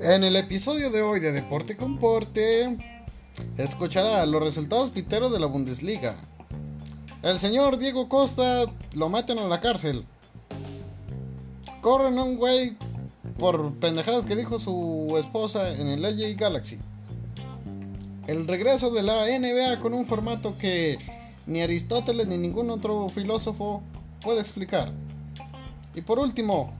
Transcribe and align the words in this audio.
En 0.00 0.24
el 0.24 0.36
episodio 0.36 0.90
de 0.90 1.02
hoy 1.02 1.20
de 1.20 1.32
Deporte 1.32 1.76
con 1.76 1.98
Porte, 1.98 2.76
escuchará 3.58 4.24
los 4.24 4.42
resultados 4.42 4.90
piteros 4.90 5.32
de 5.32 5.40
la 5.40 5.46
Bundesliga. 5.46 6.16
El 7.22 7.38
señor 7.38 7.76
Diego 7.76 8.08
Costa 8.08 8.72
lo 8.94 9.08
meten 9.08 9.38
a 9.38 9.48
la 9.48 9.60
cárcel. 9.60 10.06
Corren 11.82 12.18
a 12.18 12.22
un 12.22 12.36
güey 12.36 12.76
por 13.38 13.74
pendejadas 13.74 14.24
que 14.24 14.36
dijo 14.36 14.58
su 14.58 15.16
esposa 15.18 15.70
en 15.70 15.88
el 15.88 16.02
LG 16.02 16.36
Galaxy. 16.38 16.78
El 18.26 18.46
regreso 18.46 18.90
de 18.90 19.02
la 19.02 19.26
NBA 19.26 19.80
con 19.80 19.92
un 19.92 20.06
formato 20.06 20.56
que 20.56 20.98
ni 21.46 21.62
Aristóteles 21.62 22.26
ni 22.26 22.38
ningún 22.38 22.70
otro 22.70 23.08
filósofo 23.08 23.82
puede 24.26 24.40
explicar. 24.40 24.90
Y 25.94 26.00
por 26.02 26.18
último, 26.18 26.76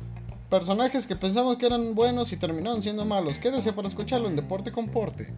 personajes 0.50 1.06
que 1.06 1.14
pensamos 1.14 1.56
que 1.56 1.66
eran 1.66 1.94
buenos 1.94 2.32
y 2.32 2.36
terminaron 2.36 2.82
siendo 2.82 3.04
malos. 3.04 3.38
Quédese 3.38 3.72
para 3.72 3.86
escucharlo 3.86 4.28
en 4.28 4.34
Deporte 4.34 4.72
con 4.72 4.88
Porte. 4.88 5.32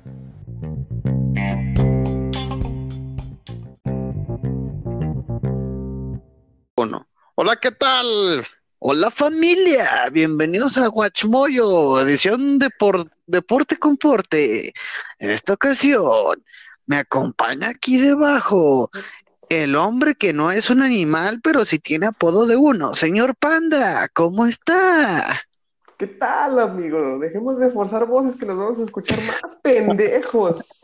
Bueno, 6.74 7.06
hola, 7.34 7.56
¿qué 7.56 7.72
tal? 7.72 8.06
Hola 8.78 9.10
familia, 9.10 10.08
bienvenidos 10.10 10.78
a 10.78 10.86
Guachmoyo, 10.86 12.00
edición 12.00 12.58
de 12.58 12.70
por- 12.70 13.10
Deporte 13.26 13.76
con 13.76 13.98
Porte. 13.98 14.72
En 15.18 15.30
esta 15.30 15.52
ocasión 15.52 16.42
me 16.86 16.96
acompaña 16.96 17.68
aquí 17.68 17.98
debajo 17.98 18.90
el 19.48 19.76
hombre 19.76 20.14
que 20.14 20.32
no 20.32 20.50
es 20.52 20.70
un 20.70 20.82
animal, 20.82 21.40
pero 21.42 21.64
sí 21.64 21.78
tiene 21.78 22.06
apodo 22.06 22.46
de 22.46 22.56
uno. 22.56 22.94
Señor 22.94 23.34
Panda, 23.36 24.08
¿cómo 24.08 24.46
está? 24.46 25.40
¿Qué 25.96 26.06
tal, 26.06 26.60
amigo? 26.60 27.18
Dejemos 27.18 27.58
de 27.58 27.70
forzar 27.70 28.06
voces 28.06 28.36
que 28.36 28.46
nos 28.46 28.56
vamos 28.56 28.78
a 28.78 28.84
escuchar 28.84 29.18
más 29.22 29.56
pendejos. 29.62 30.80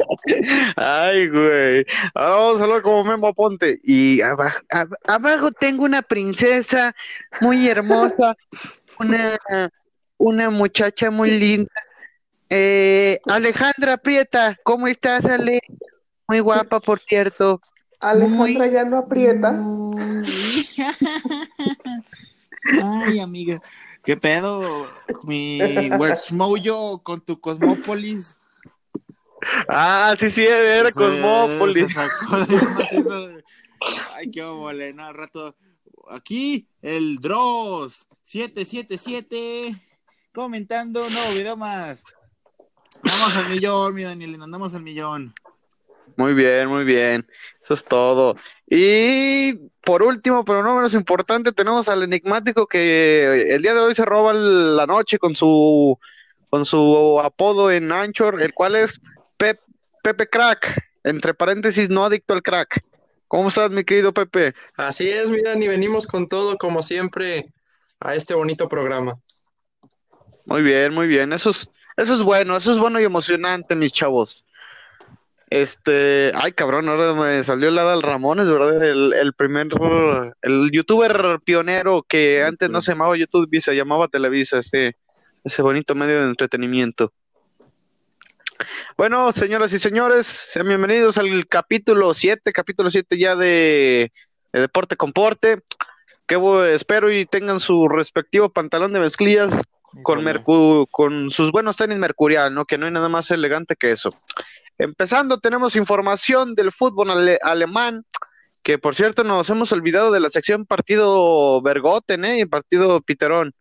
Ay, 0.77 1.29
güey. 1.29 1.85
Ahora 2.15 2.35
vamos 2.37 2.61
a 2.61 2.65
hablar 2.65 2.83
como 2.83 3.05
Memo 3.05 3.33
Ponte. 3.33 3.79
Y 3.85 4.21
aba- 4.23 4.55
ab- 4.71 4.97
abajo 5.07 5.53
tengo 5.53 5.85
una 5.85 6.03
princesa 6.03 6.95
muy 7.41 7.69
hermosa, 7.69 8.35
una, 8.99 9.39
una 10.17 10.51
muchacha 10.51 11.13
muy 11.13 11.31
linda. 11.39 11.71
Eh, 12.51 13.21
Alejandra 13.27 13.97
Prieta, 13.97 14.57
¿cómo 14.65 14.89
estás, 14.89 15.25
Ale? 15.25 15.61
Muy 16.27 16.41
guapa, 16.41 16.81
por 16.81 16.99
cierto. 16.99 17.61
Alejandra 18.11 18.67
ya 18.69 18.85
no 18.85 18.99
aprieta. 18.99 19.51
Ay, 22.83 23.19
amiga. 23.19 23.61
¿Qué 24.03 24.17
pedo? 24.17 24.87
Mi 25.23 25.61
Westmojo 25.99 27.03
con 27.03 27.21
tu 27.21 27.41
Cosmópolis. 27.41 28.37
Ah, 29.69 30.15
sí, 30.19 30.31
sí, 30.31 30.45
era 30.47 30.91
Se- 30.91 30.99
Cosmópolis. 30.99 31.89
se 31.89 31.95
sacó 31.95 32.37
de 32.47 32.57
más 32.63 32.93
eso 32.93 33.29
de- 33.29 33.45
Ay, 34.15 34.31
qué 34.31 34.43
mole, 34.43 34.93
no, 34.95 35.05
al 35.07 35.15
rato. 35.15 35.55
Aquí, 36.11 36.67
el 36.83 37.19
Dross 37.19 38.07
777 38.25 39.75
comentando 40.33 41.07
un 41.07 41.13
nuevo 41.13 41.33
video 41.33 41.57
más. 41.57 42.03
Vamos 43.03 43.37
al 43.37 43.49
millón, 43.51 43.95
mi 43.95 44.03
Daniel, 44.03 44.41
andamos 44.43 44.75
al 44.75 44.83
millón. 44.83 45.35
Muy 46.17 46.35
bien, 46.35 46.69
muy 46.69 46.85
bien. 46.85 47.27
Eso 47.63 47.75
es 47.75 47.85
todo. 47.85 48.37
Y 48.69 49.55
por 49.83 50.03
último, 50.03 50.45
pero 50.45 50.63
no 50.63 50.77
menos 50.77 50.95
importante, 50.95 51.53
tenemos 51.53 51.89
al 51.89 52.03
enigmático 52.03 52.67
que 52.67 53.55
el 53.55 53.63
día 53.63 53.75
de 53.75 53.81
hoy 53.81 53.95
se 53.95 54.05
roba 54.05 54.33
la 54.33 54.87
noche 54.87 55.19
con 55.19 55.35
su 55.35 55.99
con 56.51 56.65
su 56.65 57.21
apodo 57.21 57.73
en 57.73 57.91
Anchor, 57.91 58.41
el 58.41 58.55
cual 58.55 58.77
es 58.77 59.01
Pep- 59.37 59.61
Pepe 60.05 60.29
Crack, 60.29 60.79
entre 61.03 61.35
paréntesis, 61.35 61.91
no 61.91 62.05
adicto 62.05 62.33
al 62.33 62.43
crack. 62.43 62.81
¿Cómo 63.27 63.49
estás, 63.49 63.71
mi 63.71 63.83
querido 63.83 64.15
Pepe? 64.15 64.55
Así 64.77 65.11
es, 65.11 65.29
miran, 65.31 65.61
y 65.61 65.67
venimos 65.67 66.07
con 66.07 66.29
todo, 66.29 66.57
como 66.57 66.85
siempre, 66.85 67.53
a 67.99 68.15
este 68.15 68.35
bonito 68.35 68.69
programa. 68.69 69.19
Muy 70.45 70.63
bien, 70.63 70.95
muy 70.95 71.09
bien. 71.09 71.33
Eso 71.33 71.51
es, 71.51 71.69
eso 71.97 72.15
es 72.15 72.23
bueno, 72.23 72.57
eso 72.57 72.71
es 72.71 72.79
bueno 72.79 73.01
y 73.01 73.05
emocionante, 73.05 73.75
mis 73.75 73.93
chavos. 73.93 74.44
Este, 75.55 76.33
ay 76.35 76.51
cabrón, 76.51 76.89
ahora 76.89 77.15
me 77.15 77.45
salió 77.45 77.69
el 77.69 77.79
Adal 77.79 78.03
Ramones, 78.03 78.51
¿verdad? 78.51 78.83
El, 78.83 79.13
el 79.13 79.35
primer, 79.35 79.69
el 80.43 80.71
youtuber 80.73 81.39
pionero 81.45 82.05
que 82.09 82.43
antes 82.43 82.71
no 82.71 82.81
se 82.81 82.91
llamaba 82.91 83.17
YouTube 83.17 83.61
se 83.61 83.77
llamaba 83.77 84.09
Televisa, 84.09 84.59
ese, 84.59 84.97
ese 85.45 85.63
bonito 85.63 85.95
medio 85.95 86.23
de 86.23 86.27
entretenimiento. 86.29 87.13
Bueno, 88.97 89.31
señoras 89.31 89.73
y 89.73 89.79
señores, 89.79 90.27
sean 90.27 90.67
bienvenidos 90.67 91.19
al 91.19 91.47
capítulo 91.47 92.15
7, 92.15 92.53
capítulo 92.53 92.91
7 92.91 93.17
ya 93.17 93.37
de, 93.37 94.11
de 94.53 94.61
Deporte 94.61 94.97
con 94.97 95.13
Porte. 95.13 95.61
Que 96.27 96.37
espero 96.75 97.13
y 97.13 97.27
tengan 97.27 97.61
su 97.61 97.87
respectivo 97.89 98.49
pantalón 98.49 98.93
de 98.93 98.99
mezclillas 98.99 99.53
con, 100.03 100.25
mercu- 100.25 100.89
con 100.91 101.31
sus 101.31 101.53
buenos 101.53 101.77
tenis 101.77 101.99
mercurial, 101.99 102.53
¿no? 102.53 102.65
Que 102.65 102.77
no 102.77 102.87
hay 102.87 102.93
nada 102.93 103.09
más 103.09 103.31
elegante 103.31 103.77
que 103.77 103.93
eso. 103.93 104.13
Empezando, 104.79 105.39
tenemos 105.39 105.77
información 105.77 106.55
del 106.55 106.73
fútbol 106.73 107.11
ale- 107.11 107.39
alemán, 107.43 108.05
que 108.63 108.79
por 108.79 108.95
cierto 108.95 109.25
nos 109.25 109.49
hemos 109.51 109.73
olvidado 109.73 110.11
de 110.11 110.21
la 110.21 110.31
sección 110.31 110.67
partido 110.67 111.61
Bergoten, 111.63 112.25
¿eh? 112.25 112.41
Y 112.41 112.47
partido 112.47 113.01
Piterón. 113.01 113.53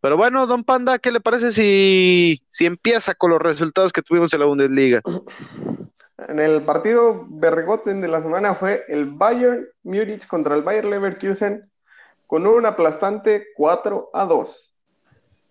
Pero 0.00 0.18
bueno, 0.18 0.46
don 0.46 0.64
Panda, 0.64 0.98
¿qué 0.98 1.10
le 1.10 1.20
parece 1.20 1.50
si, 1.50 2.42
si 2.50 2.66
empieza 2.66 3.14
con 3.14 3.30
los 3.30 3.40
resultados 3.40 3.90
que 3.90 4.02
tuvimos 4.02 4.34
en 4.34 4.40
la 4.40 4.46
Bundesliga? 4.46 5.00
En 6.28 6.38
el 6.40 6.62
partido 6.62 7.24
Bergoten 7.26 8.02
de 8.02 8.08
la 8.08 8.20
semana 8.20 8.54
fue 8.54 8.84
el 8.88 9.06
Bayern 9.06 9.66
Múnich 9.82 10.26
contra 10.26 10.54
el 10.56 10.62
Bayer 10.62 10.84
Leverkusen 10.84 11.70
con 12.26 12.46
un 12.46 12.66
aplastante 12.66 13.46
4 13.56 14.10
a 14.12 14.24
2. 14.26 14.74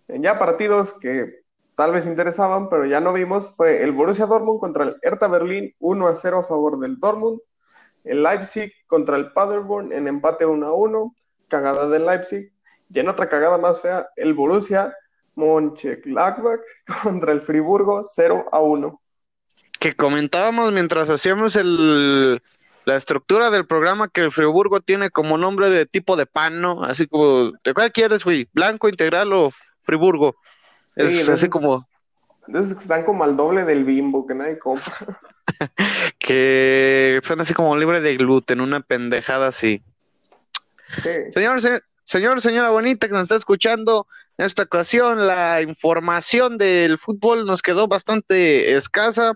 En 0.08 0.22
ya 0.22 0.38
partidos 0.38 0.92
que 1.00 1.43
tal 1.74 1.92
vez 1.92 2.06
interesaban, 2.06 2.68
pero 2.68 2.86
ya 2.86 3.00
no 3.00 3.12
vimos, 3.12 3.50
fue 3.56 3.82
el 3.82 3.92
Borussia 3.92 4.26
Dortmund 4.26 4.60
contra 4.60 4.84
el 4.84 4.96
Hertha 5.02 5.28
Berlín 5.28 5.74
1 5.78 6.06
a 6.06 6.16
0 6.16 6.38
a 6.38 6.42
favor 6.44 6.78
del 6.78 6.98
Dortmund, 6.98 7.40
el 8.04 8.22
Leipzig 8.22 8.72
contra 8.86 9.16
el 9.16 9.32
Paderborn 9.32 9.92
en 9.92 10.08
empate 10.08 10.46
1 10.46 10.66
a 10.66 10.72
1, 10.72 11.14
cagada 11.48 11.88
del 11.88 12.06
Leipzig, 12.06 12.52
y 12.90 13.00
en 13.00 13.08
otra 13.08 13.28
cagada 13.28 13.58
más 13.58 13.80
fea, 13.80 14.08
el 14.16 14.34
Borussia 14.34 14.94
Mönchengladbach 15.34 16.60
contra 17.02 17.32
el 17.32 17.40
Friburgo 17.40 18.02
0 18.04 18.46
a 18.52 18.60
1. 18.60 19.00
Que 19.80 19.94
comentábamos 19.94 20.72
mientras 20.72 21.10
hacíamos 21.10 21.56
el, 21.56 22.40
la 22.84 22.96
estructura 22.96 23.50
del 23.50 23.66
programa 23.66 24.08
que 24.08 24.22
el 24.22 24.32
Friburgo 24.32 24.80
tiene 24.80 25.10
como 25.10 25.36
nombre 25.38 25.70
de 25.70 25.86
tipo 25.86 26.16
de 26.16 26.26
pan, 26.26 26.60
¿no? 26.60 26.84
Así 26.84 27.06
como, 27.06 27.52
¿de 27.64 27.74
cuál 27.74 27.92
quieres, 27.92 28.24
güey? 28.24 28.48
¿Blanco, 28.52 28.88
integral 28.88 29.32
o 29.32 29.50
Friburgo? 29.82 30.36
Es 30.96 31.40
Sí, 31.40 31.48
como 31.48 31.86
De 32.46 32.58
esos 32.60 32.74
que 32.74 32.80
están 32.80 33.04
como 33.04 33.24
al 33.24 33.36
doble 33.36 33.64
del 33.64 33.84
bimbo, 33.84 34.26
que 34.26 34.34
nadie 34.34 34.58
compra. 34.58 34.92
que 36.18 37.20
son 37.22 37.40
así 37.40 37.54
como 37.54 37.76
libre 37.76 38.00
de 38.00 38.16
gluten, 38.16 38.60
una 38.60 38.80
pendejada 38.80 39.48
así. 39.48 39.82
Sí. 41.02 41.32
Señor, 41.32 41.60
se- 41.60 41.82
señor, 42.04 42.40
señora 42.40 42.70
bonita 42.70 43.06
que 43.08 43.14
nos 43.14 43.24
está 43.24 43.36
escuchando, 43.36 44.06
en 44.38 44.46
esta 44.46 44.62
ocasión 44.62 45.26
la 45.26 45.62
información 45.62 46.58
del 46.58 46.98
fútbol 46.98 47.46
nos 47.46 47.62
quedó 47.62 47.88
bastante 47.88 48.76
escasa. 48.76 49.32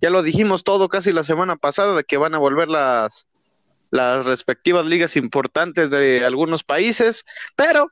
Ya 0.00 0.10
lo 0.10 0.22
dijimos 0.22 0.64
todo 0.64 0.88
casi 0.88 1.12
la 1.12 1.24
semana 1.24 1.56
pasada 1.56 1.96
de 1.96 2.04
que 2.04 2.16
van 2.16 2.34
a 2.34 2.38
volver 2.38 2.68
las, 2.68 3.26
las 3.90 4.24
respectivas 4.24 4.86
ligas 4.86 5.16
importantes 5.16 5.90
de 5.90 6.24
algunos 6.24 6.62
países, 6.64 7.24
pero 7.56 7.88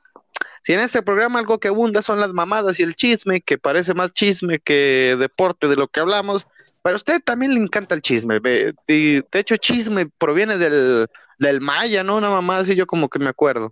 si 0.67 0.73
en 0.73 0.81
este 0.81 1.01
programa 1.01 1.39
algo 1.39 1.59
que 1.59 1.69
abunda 1.69 2.01
son 2.01 2.19
las 2.19 2.33
mamadas 2.33 2.77
y 2.77 2.83
el 2.83 2.97
chisme, 2.97 3.39
que 3.39 3.57
parece 3.57 3.93
más 3.93 4.11
chisme 4.11 4.59
que 4.59 5.15
deporte 5.17 5.69
de 5.69 5.77
lo 5.77 5.87
que 5.87 6.01
hablamos, 6.01 6.45
pero 6.83 6.95
a 6.95 6.97
usted 6.97 7.21
también 7.23 7.53
le 7.53 7.61
encanta 7.61 7.95
el 7.95 8.01
chisme. 8.01 8.39
ve, 8.39 8.73
y 8.85 9.21
de 9.21 9.39
hecho, 9.39 9.55
chisme 9.55 10.07
proviene 10.17 10.57
del, 10.57 11.07
del 11.39 11.61
maya, 11.61 12.03
¿no? 12.03 12.17
Una 12.17 12.29
mamada 12.29 12.63
así 12.63 12.75
yo 12.75 12.85
como 12.85 13.07
que 13.07 13.17
me 13.17 13.29
acuerdo. 13.29 13.71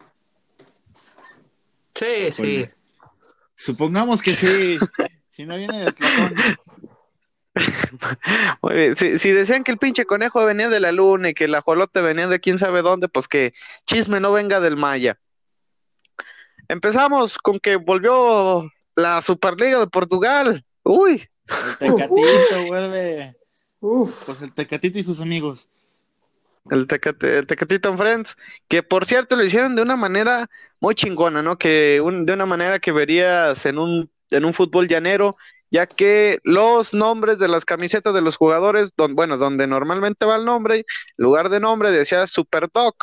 Sí, 1.95 2.31
sí. 2.31 2.41
Oye. 2.41 2.73
Supongamos 3.57 4.21
que 4.21 4.33
sí. 4.33 4.79
Si 5.31 5.45
no 5.45 5.57
viene 5.57 5.77
de 5.77 5.91
Platón. 5.91 6.33
Muy 8.61 8.73
bien, 8.73 8.95
Si, 8.95 9.19
si 9.19 9.31
decían 9.31 9.65
que 9.65 9.71
el 9.73 9.77
pinche 9.77 10.05
conejo 10.05 10.45
venía 10.45 10.69
de 10.69 10.79
la 10.79 10.93
luna 10.93 11.31
y 11.31 11.33
que 11.33 11.43
el 11.43 11.55
ajolote 11.55 11.99
venía 11.99 12.29
de 12.29 12.39
quién 12.39 12.57
sabe 12.57 12.81
dónde, 12.81 13.09
pues 13.09 13.27
que 13.27 13.53
chisme 13.85 14.21
no 14.21 14.31
venga 14.31 14.61
del 14.61 14.77
Maya. 14.77 15.19
Empezamos 16.67 17.37
con 17.37 17.59
que 17.59 17.75
volvió 17.75 18.69
la 18.95 19.21
Superliga 19.21 19.79
de 19.79 19.87
Portugal. 19.87 20.63
Uy, 20.83 21.27
El 21.79 21.95
Tecatito 21.95 22.65
vuelve. 22.67 23.35
Uf, 23.79 24.25
Pues 24.25 24.41
el 24.41 24.53
Tecatito 24.53 24.97
y 24.99 25.03
sus 25.03 25.19
amigos. 25.21 25.69
El, 26.71 26.87
Tecate, 26.87 27.37
el 27.37 27.45
Tecatito 27.47 27.89
and 27.89 27.99
Friends, 27.99 28.37
que 28.67 28.81
por 28.81 29.05
cierto 29.05 29.35
lo 29.35 29.43
hicieron 29.43 29.75
de 29.75 29.83
una 29.83 29.95
manera 29.95 30.49
muy 30.79 30.95
chingona, 30.95 31.43
¿no? 31.43 31.57
Que 31.59 32.01
un- 32.03 32.25
de 32.25 32.33
una 32.33 32.47
manera 32.47 32.79
que 32.79 32.91
verías 32.91 33.65
en 33.67 33.77
un, 33.77 34.09
en 34.31 34.45
un 34.45 34.53
fútbol 34.55 34.87
llanero, 34.87 35.35
ya 35.69 35.85
que 35.85 36.39
los 36.43 36.95
nombres 36.95 37.37
de 37.37 37.47
las 37.49 37.65
camisetas 37.65 38.15
de 38.15 38.21
los 38.21 38.37
jugadores, 38.37 38.93
don- 38.97 39.13
bueno, 39.15 39.37
donde 39.37 39.67
normalmente 39.67 40.25
va 40.25 40.37
el 40.37 40.45
nombre, 40.45 40.77
en 40.77 40.83
lugar 41.17 41.49
de 41.49 41.59
nombre 41.59 41.91
decía 41.91 42.25
Super 42.25 42.67
Doc, 42.73 42.95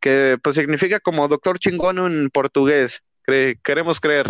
que 0.00 0.38
pues 0.42 0.56
significa 0.56 0.98
como 1.00 1.28
doctor 1.28 1.58
chingón 1.58 1.98
en 1.98 2.30
portugués, 2.30 3.02
cre- 3.26 3.58
queremos 3.62 4.00
creer. 4.00 4.26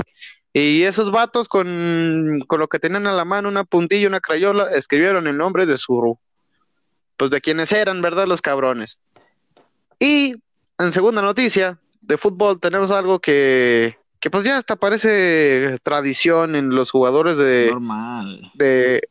Y 0.53 0.83
esos 0.83 1.13
vatos 1.13 1.49
con, 1.49 2.41
con 2.49 2.59
lo 2.59 2.67
que 2.69 2.81
tenían 2.81 3.07
a 3.07 3.13
la 3.13 3.25
mano, 3.25 3.49
una 3.49 3.63
puntilla 3.65 4.03
y 4.03 4.07
una 4.07 4.21
crayola, 4.21 4.71
escribieron 4.75 5.27
el 5.29 5.37
nombre 5.37 5.65
de 5.65 5.79
su, 5.79 6.19
pues 7.17 7.31
de 7.31 7.41
quienes 7.41 7.71
eran, 7.71 8.03
¿verdad? 8.03 8.27
Los 8.27 8.43
cabrones. 8.43 8.99
Y 10.01 10.35
en 10.79 10.93
segunda 10.93 11.23
noticia 11.23 11.79
de 12.01 12.19
fútbol 12.19 12.59
tenemos 12.59 12.91
algo 12.91 13.21
que, 13.21 13.97
que 14.19 14.31
pues 14.31 14.43
ya 14.43 14.57
hasta 14.57 14.75
parece 14.75 15.79
tradición 15.85 16.57
en 16.57 16.71
los 16.71 16.91
jugadores 16.91 17.37
de, 17.37 17.69
Normal. 17.71 18.51
de, 18.55 19.03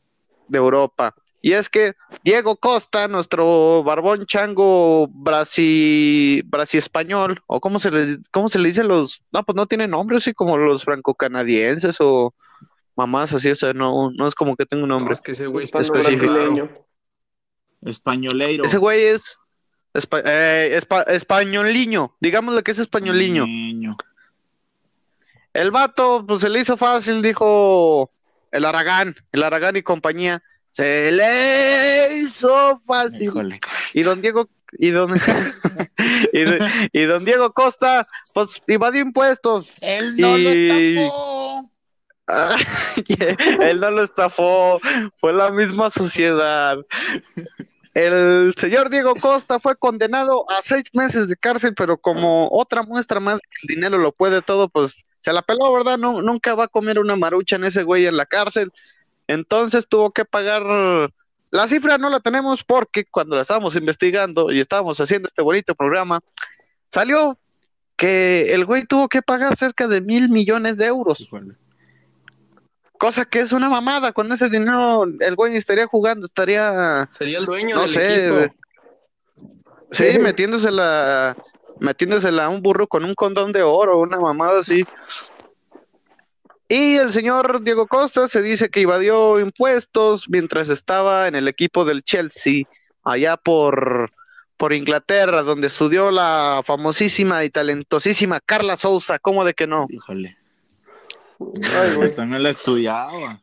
de 0.47 0.57
Europa. 0.57 1.13
Y 1.41 1.53
es 1.53 1.69
que 1.69 1.94
Diego 2.24 2.57
Costa, 2.57 3.07
nuestro 3.07 3.81
barbón 3.83 4.25
chango 4.25 5.07
brasi, 5.07 6.41
brasi 6.45 6.77
español, 6.77 7.41
o 7.47 7.62
cómo 7.62 7.80
se 7.80 7.91
le, 7.91 8.18
cómo 8.31 8.50
se 8.50 8.59
le 8.59 8.68
dice 8.68 8.83
los, 8.83 9.21
no, 9.31 9.44
pues 9.44 9.56
no 9.56 9.65
tiene 9.65 9.88
nombre, 9.88 10.18
así 10.18 10.33
como 10.33 10.57
los 10.57 10.83
franco-canadienses 10.83 11.95
o 12.01 12.33
mamás 12.95 13.31
así, 13.33 13.50
o 13.50 13.56
sea, 13.56 13.71
no, 13.71 14.12
no 14.12 14.27
es 14.27 14.36
como 14.36 14.57
que 14.57 14.65
tenga 14.65 14.83
un 14.83 14.89
No, 14.89 14.95
nombre. 14.97 15.13
es 15.13 15.21
que 15.21 15.31
ese 15.31 15.47
güey 15.47 15.63
específico. 15.63 16.00
brasileño. 16.00 16.69
Españoleiro. 17.85 18.65
Ese 18.65 18.77
güey 18.77 19.03
es 19.06 19.38
espa- 19.94 20.21
eh, 20.25 20.77
espa- 20.77 21.06
españoliño, 21.07 22.15
digámosle 22.19 22.63
que 22.63 22.71
es 22.71 22.80
españoliño. 22.80 23.45
Niño. 23.45 23.95
El 25.53 25.71
vato, 25.71 26.25
pues 26.27 26.42
se 26.42 26.50
le 26.50 26.59
hizo 26.59 26.75
fácil, 26.77 27.21
dijo 27.21 28.12
el 28.51 28.65
Aragán, 28.65 29.15
el 29.31 29.44
Aragán 29.44 29.77
y 29.77 29.83
compañía. 29.83 30.44
Se 30.71 31.12
le 31.12 32.18
hizo 32.18 32.81
fácil. 32.86 33.24
Híjole. 33.24 33.60
Y 33.94 34.04
don 34.04 34.21
Diego, 34.21 34.48
y 34.74 34.92
don, 34.92 35.13
y, 36.94 37.04
don 37.04 37.25
Diego 37.25 37.51
Costa, 37.54 38.07
pues 38.33 38.62
evadió 38.68 39.01
impuestos. 39.01 39.74
Él 39.81 40.16
no 40.18 40.38
lo 40.38 40.50
estafó. 40.50 41.69
Él 43.62 43.80
no 43.80 43.92
lo 43.92 44.04
estafó, 44.04 44.80
fue 45.18 45.33
la 45.33 45.50
misma 45.51 45.89
sociedad. 45.89 46.77
El 47.95 48.54
señor 48.56 48.89
Diego 48.92 49.16
Costa 49.16 49.60
fue 49.60 49.75
condenado 49.75 50.50
a 50.50 50.62
seis 50.62 50.83
meses 50.94 51.27
de 51.27 51.36
cárcel, 51.36 51.74
pero 51.75 51.98
como 51.98 52.48
otra 52.51 52.83
muestra 52.83 53.19
más 53.19 53.39
que 53.39 53.57
el 53.63 53.75
dinero 53.75 53.98
lo 53.98 54.12
puede 54.12 54.44
todo, 54.44 54.69
pues 54.69 54.95
se 55.21 55.33
la 55.33 55.42
peló, 55.42 55.74
¿verdad? 55.74 55.98
No, 55.98 56.21
nunca 56.21 56.54
va 56.54 56.66
a 56.66 56.69
comer 56.69 57.00
una 57.00 57.16
marucha 57.16 57.56
en 57.56 57.66
ese 57.66 57.83
güey 57.83 58.06
en 58.06 58.16
la 58.16 58.25
cárcel. 58.25 58.71
Entonces 59.30 59.88
tuvo 59.88 60.10
que 60.10 60.26
pagar. 60.26 60.64
La 61.52 61.68
cifra 61.68 62.00
no 62.00 62.10
la 62.10 62.20
tenemos 62.20 62.64
porque 62.64 63.06
cuando 63.06 63.36
la 63.36 63.44
estábamos 63.44 63.76
investigando 63.76 64.52
y 64.52 64.60
estábamos 64.60 65.00
haciendo 65.00 65.28
este 65.28 65.44
bonito 65.44 65.76
programa, 65.76 66.20
salió 66.92 67.38
que 67.96 68.52
el 68.54 68.66
güey 68.66 68.86
tuvo 68.86 69.08
que 69.08 69.22
pagar 69.22 69.56
cerca 69.56 69.88
de 69.88 70.02
mil 70.02 70.30
millones 70.30 70.78
de 70.78 70.88
euros. 70.88 71.30
Cosa 72.98 73.24
que 73.24 73.42
es 73.42 73.52
una 73.52 73.70
mamada. 73.70 74.14
Con 74.14 74.31
ese 74.31 74.50
dinero 74.50 75.04
el 75.20 75.36
güey 75.36 75.52
ni 75.52 75.60
estaría 75.60 75.86
jugando, 75.86 76.26
estaría, 76.26 77.08
Sería 77.12 77.38
el 77.38 77.46
dueño 77.46 77.76
no 77.76 77.81
del 77.84 77.92
sé, 77.92 78.28
equipo. 78.30 78.56
sí, 79.92 80.18
metiéndosela, 80.20 81.38
metiéndosela 81.80 82.46
a 82.46 82.50
un 82.50 82.64
burro 82.64 82.88
con 82.88 83.06
un 83.06 83.14
condón 83.14 83.52
de 83.52 83.62
oro, 83.62 84.00
una 84.00 84.20
mamada 84.20 84.62
así. 84.62 84.88
Y 86.71 86.98
el 86.98 87.12
señor 87.12 87.63
Diego 87.63 87.88
Costa 87.88 88.27
se 88.27 88.44
dice 88.44 88.69
que 88.69 88.81
evadió 88.81 89.39
impuestos 89.39 90.30
mientras 90.30 90.69
estaba 90.69 91.27
en 91.27 91.33
el 91.33 91.48
equipo 91.48 91.83
del 91.83 92.04
Chelsea, 92.04 92.66
allá 93.04 93.38
por, 93.38 94.12
por 94.56 94.74
Inglaterra, 94.74 95.42
donde 95.42 95.66
estudió 95.66 96.12
la 96.12 96.62
famosísima 96.63 97.44
y 97.44 97.50
talentosísima 97.50 98.39
Carla 98.39 98.77
Souza. 98.77 99.18
¿Cómo 99.18 99.44
de 99.45 99.56
que 99.56 99.66
no? 99.66 99.88
Híjole. 99.89 100.38
Ay, 101.75 101.95
güey. 101.95 102.13
También 102.13 102.44
lo 102.44 102.50
estudiaba. 102.50 103.42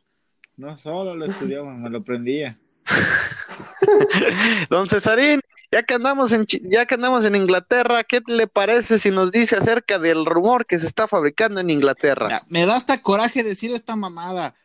No 0.55 0.77
solo 0.77 1.13
lo 1.13 1.25
estudiaba, 1.25 1.73
me 1.73 1.89
lo 1.89 1.97
aprendía. 1.97 2.57
Don 4.69 4.87
Cesarín, 4.87 5.41
ya 5.77 5.83
que 5.83 5.93
andamos 5.93 6.31
en 6.31 6.47
ya 6.47 6.87
que 6.87 6.95
andamos 6.95 7.23
en 7.23 7.35
Inglaterra, 7.35 8.03
¿qué 8.03 8.21
le 8.25 8.47
parece 8.47 8.97
si 8.97 9.11
nos 9.11 9.31
dice 9.31 9.57
acerca 9.57 9.99
del 9.99 10.25
rumor 10.25 10.65
que 10.65 10.79
se 10.79 10.87
está 10.87 11.07
fabricando 11.07 11.59
en 11.59 11.69
Inglaterra? 11.69 12.29
Ya, 12.29 12.43
Me 12.47 12.65
da 12.65 12.75
hasta 12.75 13.01
coraje 13.03 13.43
decir 13.43 13.71
esta 13.71 13.95
mamada. 13.95 14.55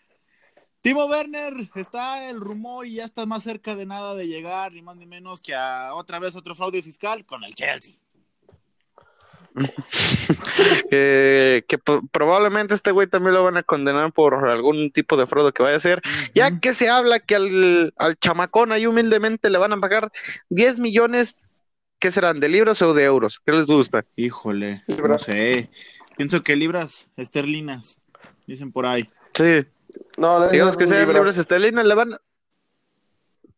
Timo 0.80 1.04
Werner 1.04 1.70
está 1.74 2.30
el 2.30 2.40
rumor 2.40 2.86
y 2.86 2.94
ya 2.94 3.04
está 3.04 3.26
más 3.26 3.42
cerca 3.42 3.76
de 3.76 3.84
nada 3.84 4.14
de 4.14 4.26
llegar, 4.26 4.72
ni 4.72 4.80
más 4.80 4.96
ni 4.96 5.04
menos 5.04 5.42
que 5.42 5.54
a 5.54 5.94
otra 5.94 6.18
vez 6.18 6.34
otro 6.34 6.54
fraude 6.54 6.82
fiscal 6.82 7.26
con 7.26 7.44
el 7.44 7.54
Chelsea. 7.54 7.94
Que, 10.90 11.64
que 11.68 11.78
pro- 11.78 12.02
probablemente 12.10 12.74
este 12.74 12.90
güey 12.90 13.06
también 13.06 13.34
lo 13.34 13.44
van 13.44 13.56
a 13.56 13.62
condenar 13.62 14.12
por 14.12 14.48
algún 14.48 14.90
tipo 14.90 15.16
de 15.16 15.26
fraude 15.26 15.52
que 15.52 15.62
vaya 15.62 15.74
a 15.74 15.78
hacer, 15.78 16.02
ya 16.34 16.60
que 16.60 16.74
se 16.74 16.88
habla 16.88 17.20
que 17.20 17.34
al, 17.36 17.94
al 17.96 18.16
chamacón 18.16 18.72
ahí 18.72 18.86
humildemente 18.86 19.50
le 19.50 19.58
van 19.58 19.72
a 19.72 19.80
pagar 19.80 20.12
10 20.50 20.78
millones, 20.78 21.44
¿qué 21.98 22.10
serán? 22.10 22.40
¿De 22.40 22.48
libras 22.48 22.82
o 22.82 22.94
de 22.94 23.04
euros? 23.04 23.40
¿Qué 23.44 23.52
les 23.52 23.66
gusta? 23.66 24.04
Híjole, 24.16 24.84
no 24.86 25.18
sé. 25.18 25.70
Pienso 26.16 26.42
que 26.42 26.56
libras 26.56 27.08
esterlinas, 27.16 27.98
dicen 28.46 28.70
por 28.72 28.86
ahí. 28.86 29.08
Sí. 29.34 29.66
No, 30.16 30.40
de 30.40 30.50
digamos 30.52 30.76
que 30.76 30.86
sean 30.86 31.00
libras. 31.00 31.16
libras 31.16 31.38
esterlinas, 31.38 31.84
le 31.86 31.94
van 31.94 32.16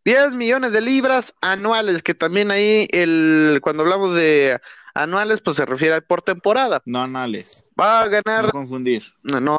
10 0.04 0.32
millones 0.32 0.72
de 0.72 0.80
libras 0.80 1.34
anuales, 1.40 2.02
que 2.02 2.14
también 2.14 2.50
ahí 2.50 2.86
el 2.90 3.60
cuando 3.62 3.82
hablamos 3.82 4.14
de 4.14 4.60
anuales, 4.94 5.40
pues 5.40 5.56
se 5.56 5.66
refiere 5.66 5.96
a 5.96 6.00
por 6.00 6.22
temporada. 6.22 6.80
No 6.86 7.00
anales, 7.02 7.66
Va 7.78 8.00
a 8.02 8.08
ganar, 8.08 8.46
no 8.46 8.52
confundir. 8.52 9.02
no, 9.22 9.40
no, 9.40 9.58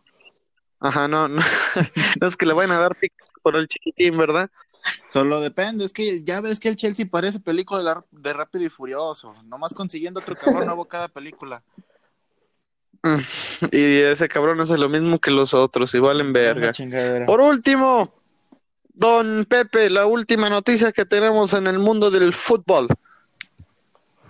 ajá, 0.79 1.07
no, 1.07 1.27
no, 1.27 1.41
no 2.21 2.27
es 2.27 2.35
que 2.37 2.45
le 2.45 2.53
vayan 2.53 2.71
a 2.71 2.79
dar 2.79 2.95
picas 2.95 3.29
por 3.43 3.55
el 3.55 3.67
chiquitín, 3.67 4.17
¿verdad? 4.17 4.49
Solo 5.09 5.41
depende, 5.41 5.83
es 5.83 5.93
que 5.93 6.23
ya 6.23 6.41
ves 6.41 6.59
que 6.59 6.69
el 6.69 6.75
Chelsea 6.75 7.07
parece 7.09 7.39
película 7.39 7.79
de, 7.79 7.83
la- 7.85 8.05
de 8.11 8.33
Rápido 8.33 8.65
y 8.65 8.69
Furioso, 8.69 9.33
nomás 9.45 9.73
consiguiendo 9.73 10.19
otro 10.19 10.35
cabrón 10.35 10.65
nuevo 10.67 10.85
cada 10.85 11.07
película. 11.07 11.63
Mm, 13.03 13.19
Y 13.71 13.97
ese 14.01 14.27
cabrón 14.27 14.61
hace 14.61 14.77
lo 14.77 14.89
mismo 14.89 15.19
que 15.19 15.31
los 15.31 15.53
otros, 15.53 15.93
y 15.95 15.99
valen 15.99 16.33
verga. 16.33 16.71
Por 17.25 17.41
último, 17.41 18.13
don 18.93 19.45
Pepe, 19.49 19.89
la 19.89 20.05
última 20.05 20.49
noticia 20.49 20.91
que 20.91 21.05
tenemos 21.05 21.53
en 21.53 21.67
el 21.67 21.79
mundo 21.79 22.09
del 22.11 22.33
fútbol. 22.33 22.87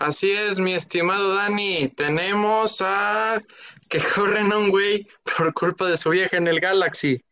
Así 0.06 0.30
es, 0.30 0.60
mi 0.60 0.76
estimado 0.76 1.34
Dani. 1.34 1.88
Tenemos 1.88 2.80
a 2.82 3.42
que 3.90 4.00
corren 4.16 4.52
a 4.52 4.58
un 4.58 4.70
güey 4.70 5.08
por 5.24 5.52
culpa 5.56 5.88
de 5.88 5.98
su 5.98 6.12
vieja 6.12 6.38
en 6.38 6.48
el 6.48 6.60
Galaxy. 6.60 7.24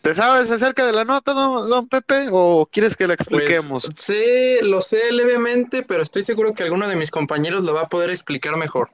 ¿Te 0.00 0.14
sabes 0.14 0.50
acerca 0.50 0.86
de 0.86 0.92
la 0.92 1.04
nota, 1.04 1.34
don, 1.34 1.68
don 1.68 1.86
Pepe, 1.86 2.28
o 2.32 2.66
quieres 2.72 2.96
que 2.96 3.06
la 3.06 3.14
Pues, 3.14 3.26
expliquemos? 3.26 3.90
sí, 3.94 4.56
lo 4.62 4.80
sé 4.80 5.12
levemente, 5.12 5.82
pero 5.82 6.02
estoy 6.02 6.24
seguro 6.24 6.54
que 6.54 6.62
alguno 6.62 6.88
de 6.88 6.96
mis 6.96 7.10
compañeros 7.10 7.64
lo 7.64 7.74
va 7.74 7.82
a 7.82 7.88
poder 7.90 8.08
explicar 8.08 8.56
mejor. 8.56 8.90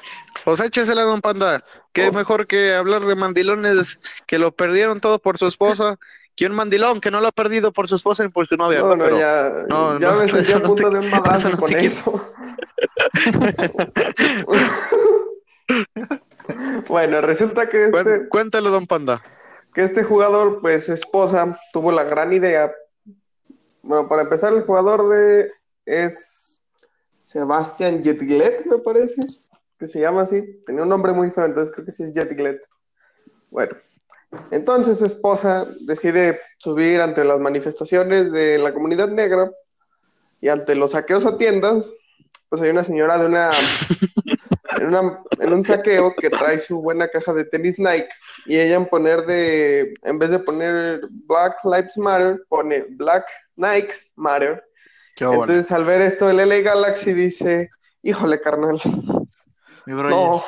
Pues 0.45 0.59
échesela, 0.61 1.01
don 1.03 1.21
Panda. 1.21 1.65
Qué 1.91 2.07
Oh. 2.07 2.13
mejor 2.13 2.45
que 2.47 2.73
hablar 2.73 3.03
de 3.05 3.15
mandilones 3.15 3.99
que 4.27 4.37
lo 4.39 4.51
perdieron 4.55 5.01
todo 5.01 5.19
por 5.19 5.37
su 5.39 5.47
esposa, 5.47 5.97
que 6.39 6.45
un 6.45 6.53
mandilón 6.55 7.01
que 7.01 7.11
no 7.11 7.19
lo 7.19 7.27
ha 7.27 7.31
perdido 7.33 7.73
por 7.73 7.89
su 7.89 7.95
esposa 7.95 8.23
y 8.23 8.29
por 8.29 8.47
su 8.47 8.55
novia. 8.55 8.79
No, 8.79 8.95
¿no? 8.95 9.03
Pero- 9.03 9.19
ya, 9.19 9.51
no, 9.67 9.99
ya 9.99 10.11
no, 10.13 10.19
me 10.19 10.27
sentí 10.31 10.53
a 10.53 10.61
punto 10.63 10.89
te- 10.89 10.95
de 10.97 10.99
un 11.05 11.09
madrazo 11.11 11.51
con 11.57 11.75
eso. 11.75 12.31
bueno, 16.87 17.21
resulta 17.21 17.67
que 17.69 17.85
este, 17.87 18.27
Cuéntalo, 18.29 18.69
don 18.71 18.87
Panda. 18.87 19.21
que 19.73 19.83
este 19.83 20.03
jugador, 20.03 20.61
pues 20.61 20.85
su 20.85 20.93
esposa 20.93 21.59
tuvo 21.73 21.91
la 21.91 22.03
gran 22.05 22.31
idea. 22.33 22.71
Bueno, 23.81 24.07
para 24.07 24.21
empezar, 24.23 24.53
el 24.53 24.63
jugador 24.63 25.09
de 25.09 25.51
es 25.85 26.63
Sebastián 27.21 28.01
Jetglet, 28.03 28.65
me 28.65 28.77
parece, 28.79 29.21
que 29.77 29.87
se 29.87 29.99
llama 29.99 30.21
así. 30.23 30.41
Tenía 30.65 30.83
un 30.83 30.89
nombre 30.89 31.11
muy 31.13 31.29
feo, 31.31 31.45
entonces 31.45 31.73
creo 31.73 31.85
que 31.85 31.91
sí 31.91 32.03
es 32.03 32.13
Jetglet. 32.13 32.61
Bueno, 33.49 33.75
entonces 34.51 34.97
su 34.99 35.05
esposa 35.05 35.67
decide 35.81 36.39
subir 36.57 37.01
ante 37.01 37.23
las 37.23 37.39
manifestaciones 37.39 38.31
de 38.31 38.57
la 38.59 38.73
comunidad 38.73 39.07
negra 39.09 39.51
y 40.41 40.49
ante 40.49 40.75
los 40.75 40.91
saqueos 40.91 41.25
a 41.25 41.37
tiendas, 41.37 41.91
pues 42.47 42.61
hay 42.61 42.69
una 42.69 42.83
señora 42.83 43.17
de 43.17 43.25
una 43.25 43.51
en, 44.79 44.85
una- 44.87 45.19
en 45.39 45.53
un 45.53 45.65
saqueo 45.65 46.13
que 46.15 46.29
trae 46.29 46.59
su 46.59 46.81
buena 46.81 47.07
caja 47.07 47.33
de 47.33 47.43
tenis 47.45 47.79
Nike 47.79 48.07
y 48.45 48.57
ella 48.59 48.75
en 48.75 48.85
poner 48.85 49.25
de, 49.25 49.93
en 50.03 50.19
vez 50.19 50.31
de 50.31 50.39
poner 50.39 51.01
Black 51.09 51.57
Lives 51.63 51.97
Matter, 51.97 52.41
pone 52.47 52.85
Black 52.91 53.25
Nikes 53.55 54.11
matter. 54.15 54.63
Qué 55.15 55.25
bueno. 55.25 55.43
Entonces, 55.43 55.71
al 55.71 55.83
ver 55.85 56.01
esto, 56.01 56.29
el 56.29 56.39
LA 56.39 56.59
Galaxy 56.61 57.13
dice, 57.13 57.69
híjole, 58.03 58.39
carnal, 58.39 58.79
Mi 59.85 59.93
bro, 59.93 60.09
no, 60.09 60.43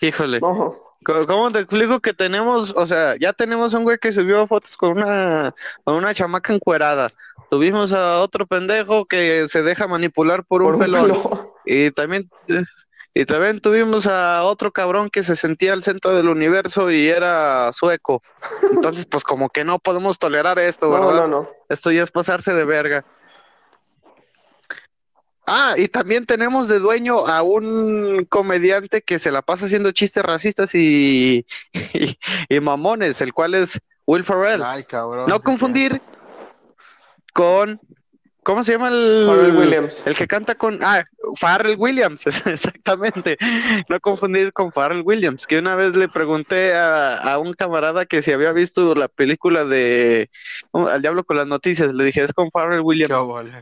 Híjole. 0.00 0.40
no. 0.40 0.83
¿Cómo- 1.04 1.26
¿Cómo 1.26 1.52
te 1.52 1.58
explico 1.60 2.00
que 2.00 2.12
tenemos, 2.14 2.72
o 2.76 2.86
sea, 2.86 3.16
ya 3.20 3.32
tenemos 3.32 3.74
un 3.74 3.84
güey 3.84 3.98
que 3.98 4.12
subió 4.12 4.46
fotos 4.46 4.76
con 4.76 4.92
una, 4.98 5.54
con 5.84 5.94
una 5.96 6.14
chamaca 6.14 6.52
encuerada. 6.52 7.08
Tuvimos 7.50 7.92
a 7.92 8.20
otro 8.20 8.46
pendejo 8.46 9.04
que 9.06 9.46
se 9.48 9.62
deja 9.62 9.86
manipular 9.86 10.44
por 10.44 10.62
un 10.62 10.66
Por 10.68 10.74
un 10.76 10.80
pelón. 10.80 11.02
pelón. 11.12 11.48
Y 11.66 11.90
también, 11.92 12.28
y 13.14 13.24
también 13.26 13.60
tuvimos 13.60 14.06
a 14.06 14.42
otro 14.44 14.72
cabrón 14.72 15.08
que 15.10 15.22
se 15.22 15.36
sentía 15.36 15.72
al 15.72 15.84
centro 15.84 16.14
del 16.16 16.28
universo 16.28 16.90
y 16.90 17.08
era 17.08 17.70
sueco. 17.72 18.22
Entonces, 18.72 19.06
pues 19.06 19.22
como 19.24 19.50
que 19.50 19.62
no 19.64 19.78
podemos 19.78 20.18
tolerar 20.18 20.58
esto, 20.58 20.86
No, 20.88 21.06
¿verdad? 21.06 21.22
no, 21.22 21.28
no. 21.42 21.48
Esto 21.68 21.90
ya 21.92 22.02
es 22.02 22.10
pasarse 22.10 22.52
de 22.54 22.64
verga. 22.64 23.04
Ah, 25.46 25.74
y 25.76 25.88
también 25.88 26.24
tenemos 26.24 26.68
de 26.68 26.78
dueño 26.78 27.26
a 27.26 27.42
un 27.42 28.24
comediante 28.30 29.02
que 29.02 29.18
se 29.18 29.30
la 29.30 29.42
pasa 29.42 29.66
haciendo 29.66 29.92
chistes 29.92 30.22
racistas 30.22 30.74
y, 30.74 31.46
y, 31.72 32.18
y 32.48 32.60
mamones, 32.60 33.20
el 33.20 33.32
cual 33.34 33.54
es 33.54 33.80
Will 34.06 34.24
Ferrell. 34.24 34.62
Ay, 34.62 34.84
cabrón. 34.84 35.28
No 35.28 35.40
confundir 35.40 36.00
con, 37.34 37.80
¿cómo 38.44 38.62
se 38.62 38.72
llama 38.72 38.88
el, 38.88 39.24
Pharrell 39.26 39.56
Williams. 39.56 40.06
el 40.06 40.14
que 40.14 40.28
canta 40.28 40.54
con, 40.54 40.78
ah, 40.82 41.04
Pharrell 41.40 41.76
Williams, 41.78 42.26
exactamente. 42.46 43.36
No 43.88 43.98
confundir 44.00 44.52
con 44.52 44.70
Pharrell 44.70 45.02
Williams, 45.02 45.46
que 45.46 45.58
una 45.58 45.74
vez 45.74 45.96
le 45.96 46.08
pregunté 46.08 46.74
a, 46.74 47.16
a 47.16 47.38
un 47.38 47.54
camarada 47.54 48.06
que 48.06 48.22
si 48.22 48.32
había 48.32 48.52
visto 48.52 48.94
la 48.94 49.08
película 49.08 49.64
de 49.64 50.30
oh, 50.70 50.86
Al 50.86 51.02
Diablo 51.02 51.24
con 51.24 51.36
las 51.36 51.46
Noticias, 51.46 51.92
le 51.92 52.04
dije, 52.04 52.22
es 52.22 52.32
con 52.32 52.50
Pharrell 52.50 52.80
Williams. 52.80 53.12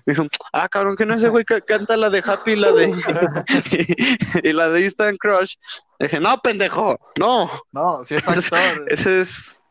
Me 0.05 0.15
dijo, 0.15 0.27
ah, 0.53 0.69
cabrón, 0.69 0.97
que 0.97 1.07
no 1.07 1.15
ese 1.15 1.29
güey 1.29 1.45
que 1.45 1.63
canta 1.63 1.97
la 1.97 2.11
de 2.11 2.23
Happy 2.25 2.53
y 2.53 2.57
la 2.57 2.73
de, 2.73 2.91
y 4.43 4.53
la 4.53 4.69
de 4.69 4.81
Instant 4.83 5.19
Crush. 5.19 5.55
Le 5.99 6.07
dije, 6.07 6.21
no, 6.21 6.37
pendejo, 6.39 6.99
no, 7.19 7.51
No, 7.73 8.05
si 8.05 8.17
es 8.17 8.29
actor. 8.29 8.87
ese 8.89 9.21
es, 9.21 9.62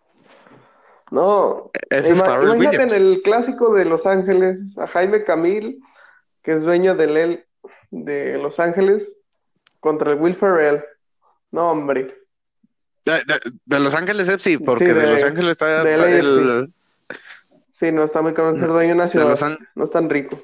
No, 1.12 1.70
ese 1.90 2.12
es 2.12 2.18
Ima- 2.18 2.26
Pharrell 2.26 2.46
imagínate 2.56 2.78
Williams. 2.78 2.94
en 2.94 3.02
el 3.06 3.22
clásico 3.22 3.74
de 3.74 3.86
Los 3.86 4.06
Ángeles, 4.06 4.78
a 4.78 4.88
Jaime 4.88 5.24
Camil, 5.24 5.80
que 6.42 6.54
es 6.54 6.62
dueño 6.64 6.96
del 6.96 7.18
L 7.18 7.46
de 7.92 8.38
Los 8.38 8.60
Ángeles, 8.60 9.16
contra 9.80 10.12
el 10.12 10.20
Will 10.20 10.34
Ferrell. 10.36 10.84
No, 11.52 11.70
hombre. 11.72 12.16
De, 13.06 13.12
de- 13.14 13.52
de 13.66 13.80
Los 13.80 13.94
Ángeles 13.94 14.28
FC, 14.30 14.58
porque 14.60 14.86
Sí, 14.86 14.92
de, 14.94 15.00
de- 15.02 15.08
Los 15.08 15.24
Ángeles 15.24 15.52
está 15.52 15.84
de 15.84 15.98
LAFC. 15.98 16.14
el, 16.20 16.74
Sí, 17.74 17.92
no 17.92 18.04
está 18.04 18.22
muy 18.22 18.34
caro 18.34 18.56
ser 18.56 18.68
dueño 18.70 18.92
de 18.92 18.96
nacional. 18.96 19.36
Án- 19.38 19.58
No 19.76 19.86
es 19.86 19.92
tan 19.92 20.10
rico. 20.10 20.40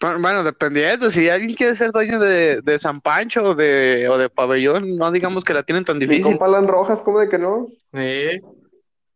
Bueno, 0.00 0.44
dependiendo, 0.44 1.10
si 1.10 1.30
alguien 1.30 1.54
quiere 1.54 1.74
ser 1.74 1.90
dueño 1.90 2.20
de, 2.20 2.60
de 2.62 2.78
San 2.78 3.00
Pancho 3.00 3.42
o 3.42 3.54
de, 3.54 4.06
o 4.10 4.18
de 4.18 4.28
Pabellón, 4.28 4.96
no 4.96 5.10
digamos 5.10 5.44
que 5.44 5.54
la 5.54 5.62
tienen 5.62 5.84
tan 5.84 5.98
difícil. 5.98 6.24
compa 6.24 6.44
Alan 6.44 6.68
Rojas, 6.68 7.00
¿cómo 7.00 7.20
de 7.20 7.28
que 7.30 7.38
no? 7.38 7.68
Sí. 7.94 8.40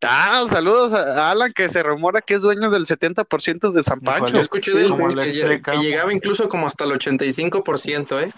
Ah, 0.01 0.45
saludos 0.49 0.93
a 0.93 1.29
Alan, 1.29 1.51
que 1.53 1.67
se 1.67 1.83
rumora 1.83 2.21
que 2.21 2.35
es 2.35 2.41
dueño 2.41 2.69
del 2.69 2.85
70% 2.85 3.71
de 3.71 3.83
San 3.83 3.99
Pancho. 3.99 4.33
Yo 4.33 4.39
escuché 4.39 4.73
de 4.73 4.85
él 4.85 5.61
que, 5.61 5.77
llegaba 5.77 6.13
incluso 6.13 6.47
como 6.47 6.67
hasta 6.67 6.85
el 6.85 6.91
85%, 6.91 8.23
¿eh? 8.23 8.31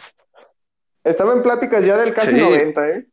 Estaba 1.03 1.33
en 1.33 1.43
pláticas 1.43 1.85
ya 1.85 1.97
del 1.97 2.13
casi 2.13 2.31
Sí. 2.31 2.39
90, 2.39 2.89
¿eh? 2.89 3.05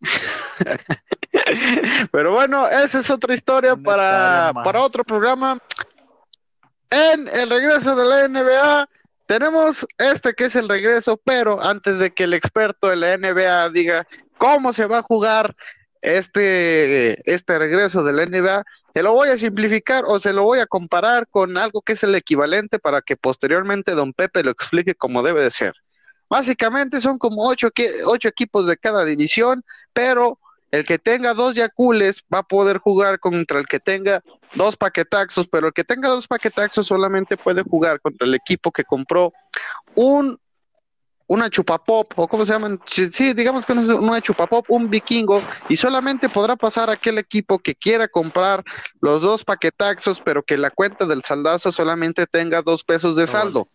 Pero 2.12 2.32
bueno, 2.32 2.68
esa 2.68 3.00
es 3.00 3.10
otra 3.10 3.34
historia 3.34 3.76
para, 3.76 4.52
para 4.62 4.82
otro 4.82 5.04
programa. 5.04 5.58
En 6.90 7.28
el 7.28 7.50
regreso 7.50 7.96
de 7.96 8.04
la 8.04 8.28
NBA, 8.28 8.88
tenemos 9.26 9.86
este 9.98 10.34
que 10.34 10.44
es 10.44 10.56
el 10.56 10.68
regreso, 10.68 11.20
pero 11.24 11.62
antes 11.62 11.98
de 11.98 12.12
que 12.12 12.24
el 12.24 12.34
experto 12.34 12.88
de 12.88 12.96
la 12.96 13.16
NBA 13.16 13.70
diga 13.70 14.06
cómo 14.38 14.72
se 14.72 14.86
va 14.86 14.98
a 14.98 15.02
jugar 15.02 15.54
este, 16.04 17.32
este 17.32 17.58
regreso 17.58 18.04
de 18.04 18.12
la 18.12 18.26
NBA, 18.26 18.64
se 18.92 19.02
lo 19.02 19.12
voy 19.12 19.28
a 19.28 19.38
simplificar 19.38 20.04
o 20.06 20.20
se 20.20 20.32
lo 20.32 20.44
voy 20.44 20.60
a 20.60 20.66
comparar 20.66 21.26
con 21.28 21.56
algo 21.56 21.82
que 21.82 21.94
es 21.94 22.02
el 22.04 22.14
equivalente 22.14 22.78
para 22.78 23.00
que 23.02 23.16
posteriormente 23.16 23.92
don 23.92 24.12
Pepe 24.12 24.44
lo 24.44 24.50
explique 24.52 24.94
como 24.94 25.22
debe 25.22 25.42
de 25.42 25.50
ser. 25.50 25.74
Básicamente 26.28 27.00
son 27.00 27.18
como 27.18 27.46
ocho, 27.48 27.70
ocho 28.06 28.28
equipos 28.28 28.66
de 28.66 28.76
cada 28.76 29.04
división, 29.04 29.64
pero 29.92 30.38
el 30.70 30.84
que 30.84 30.98
tenga 30.98 31.34
dos 31.34 31.54
Yacules 31.54 32.24
va 32.32 32.38
a 32.38 32.42
poder 32.42 32.78
jugar 32.78 33.20
contra 33.20 33.60
el 33.60 33.66
que 33.66 33.78
tenga 33.78 34.22
dos 34.54 34.76
paquetaxos, 34.76 35.46
pero 35.46 35.68
el 35.68 35.72
que 35.72 35.84
tenga 35.84 36.08
dos 36.08 36.26
paquetaxos 36.26 36.86
solamente 36.86 37.36
puede 37.36 37.62
jugar 37.62 38.00
contra 38.00 38.26
el 38.26 38.34
equipo 38.34 38.72
que 38.72 38.84
compró 38.84 39.32
un 39.94 40.38
una 41.26 41.48
chupapop, 41.48 42.12
o 42.16 42.28
cómo 42.28 42.44
se 42.44 42.52
llaman, 42.52 42.80
sí, 42.86 43.10
sí, 43.12 43.32
digamos 43.32 43.64
que 43.64 43.74
no 43.74 43.80
es 43.80 43.88
una 43.88 44.20
chupapop, 44.20 44.66
un 44.68 44.90
vikingo, 44.90 45.42
y 45.68 45.76
solamente 45.76 46.28
podrá 46.28 46.56
pasar 46.56 46.90
aquel 46.90 47.18
equipo 47.18 47.58
que 47.58 47.74
quiera 47.74 48.08
comprar 48.08 48.62
los 49.00 49.22
dos 49.22 49.44
paquetaxos, 49.44 50.20
pero 50.24 50.42
que 50.42 50.58
la 50.58 50.70
cuenta 50.70 51.06
del 51.06 51.22
saldazo 51.22 51.72
solamente 51.72 52.26
tenga 52.26 52.62
dos 52.62 52.84
pesos 52.84 53.16
de 53.16 53.26
saldo. 53.26 53.68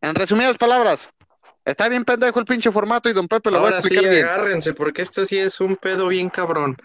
En 0.00 0.14
resumidas 0.14 0.58
palabras, 0.58 1.10
está 1.64 1.88
bien 1.88 2.04
pendejo 2.04 2.38
el 2.38 2.46
pinche 2.46 2.70
formato 2.70 3.08
y 3.08 3.12
don 3.14 3.28
Pepe 3.28 3.50
lo 3.50 3.60
va 3.60 3.68
a 3.68 3.70
Ahora 3.70 3.82
sí, 3.82 3.88
explicar 3.88 4.12
bien. 4.12 4.24
agárrense, 4.26 4.74
porque 4.74 5.02
esto 5.02 5.24
sí 5.24 5.38
es 5.38 5.60
un 5.60 5.76
pedo 5.76 6.08
bien 6.08 6.28
cabrón. 6.28 6.76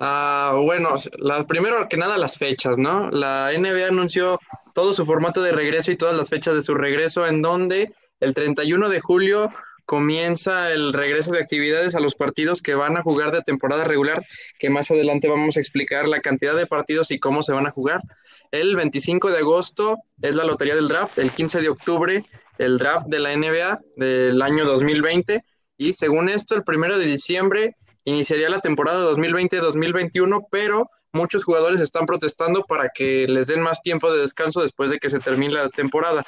Ah, 0.00 0.54
bueno, 0.64 0.94
la, 1.18 1.44
primero 1.44 1.88
que 1.88 1.96
nada 1.96 2.16
las 2.16 2.38
fechas, 2.38 2.78
¿no? 2.78 3.10
La 3.10 3.50
NBA 3.56 3.88
anunció 3.88 4.38
todo 4.72 4.94
su 4.94 5.04
formato 5.04 5.42
de 5.42 5.50
regreso 5.50 5.90
y 5.90 5.96
todas 5.96 6.14
las 6.14 6.28
fechas 6.28 6.54
de 6.54 6.62
su 6.62 6.74
regreso, 6.74 7.26
en 7.26 7.42
donde 7.42 7.92
el 8.20 8.34
31 8.34 8.88
de 8.88 9.00
julio 9.00 9.50
comienza 9.84 10.70
el 10.70 10.92
regreso 10.92 11.32
de 11.32 11.40
actividades 11.40 11.94
a 11.94 12.00
los 12.00 12.14
partidos 12.14 12.60
que 12.60 12.74
van 12.74 12.96
a 12.96 13.02
jugar 13.02 13.32
de 13.32 13.40
temporada 13.40 13.84
regular, 13.84 14.26
que 14.58 14.68
más 14.68 14.90
adelante 14.90 15.28
vamos 15.28 15.56
a 15.56 15.60
explicar 15.60 16.08
la 16.08 16.20
cantidad 16.20 16.54
de 16.54 16.66
partidos 16.66 17.10
y 17.10 17.18
cómo 17.18 17.42
se 17.42 17.52
van 17.52 17.66
a 17.66 17.70
jugar. 17.70 18.02
El 18.50 18.76
25 18.76 19.30
de 19.30 19.38
agosto 19.38 19.98
es 20.20 20.34
la 20.34 20.44
lotería 20.44 20.74
del 20.74 20.88
draft, 20.88 21.18
el 21.18 21.30
15 21.30 21.62
de 21.62 21.68
octubre 21.70 22.24
el 22.58 22.78
draft 22.78 23.06
de 23.06 23.20
la 23.20 23.34
NBA 23.34 23.80
del 23.96 24.42
año 24.42 24.64
2020 24.66 25.44
y 25.76 25.92
según 25.92 26.28
esto 26.28 26.54
el 26.54 26.64
primero 26.64 26.98
de 26.98 27.06
diciembre 27.06 27.76
iniciaría 28.04 28.50
la 28.50 28.60
temporada 28.60 29.10
2020-2021, 29.12 30.46
pero 30.50 30.90
muchos 31.12 31.44
jugadores 31.44 31.80
están 31.80 32.06
protestando 32.06 32.64
para 32.64 32.90
que 32.92 33.26
les 33.28 33.46
den 33.46 33.60
más 33.60 33.80
tiempo 33.82 34.12
de 34.12 34.20
descanso 34.20 34.60
después 34.60 34.90
de 34.90 34.98
que 34.98 35.10
se 35.10 35.20
termine 35.20 35.54
la 35.54 35.68
temporada. 35.68 36.24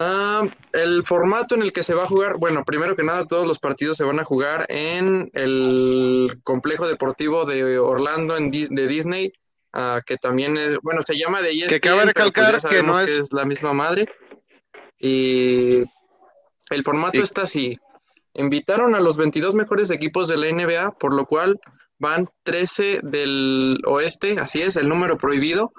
Ah, 0.00 0.46
el 0.72 1.02
formato 1.04 1.54
en 1.54 1.62
el 1.62 1.72
que 1.72 1.82
se 1.82 1.94
va 1.94 2.04
a 2.04 2.08
jugar, 2.08 2.36
bueno, 2.38 2.64
primero 2.64 2.94
que 2.94 3.02
nada, 3.02 3.26
todos 3.26 3.46
los 3.48 3.58
partidos 3.58 3.96
se 3.96 4.04
van 4.04 4.20
a 4.20 4.24
jugar 4.24 4.66
en 4.68 5.28
el 5.34 6.38
complejo 6.44 6.86
deportivo 6.86 7.44
de 7.44 7.78
Orlando 7.78 8.36
en 8.36 8.52
Dis- 8.52 8.68
de 8.68 8.86
Disney, 8.86 9.32
ah, 9.72 10.00
que 10.06 10.16
también 10.16 10.56
es, 10.56 10.78
bueno, 10.82 11.02
se 11.02 11.16
llama 11.18 11.42
de 11.42 11.50
ESPN, 11.50 11.68
Que 11.68 11.80
cabe 11.80 11.96
pues 12.02 12.06
recalcar 12.06 12.60
ya 12.60 12.68
que 12.68 12.82
no 12.82 12.94
sabemos 12.94 13.08
es- 13.08 13.32
la 13.32 13.44
misma 13.44 13.72
madre. 13.72 14.08
Y 15.00 15.82
el 16.70 16.84
formato 16.84 17.18
Y- 17.18 17.22
está 17.22 17.42
así. 17.42 17.78
Invitaron 18.34 18.94
a 18.94 19.00
los 19.00 19.16
22 19.16 19.54
mejores 19.54 19.90
equipos 19.90 20.28
de 20.28 20.36
la 20.36 20.46
NBA, 20.48 20.92
por 20.92 21.12
lo 21.14 21.24
cual 21.24 21.58
van 21.98 22.28
13 22.44 23.00
del 23.02 23.80
oeste, 23.84 24.38
así 24.38 24.62
es, 24.62 24.76
el 24.76 24.88
número 24.88 25.16
prohibido, 25.18 25.72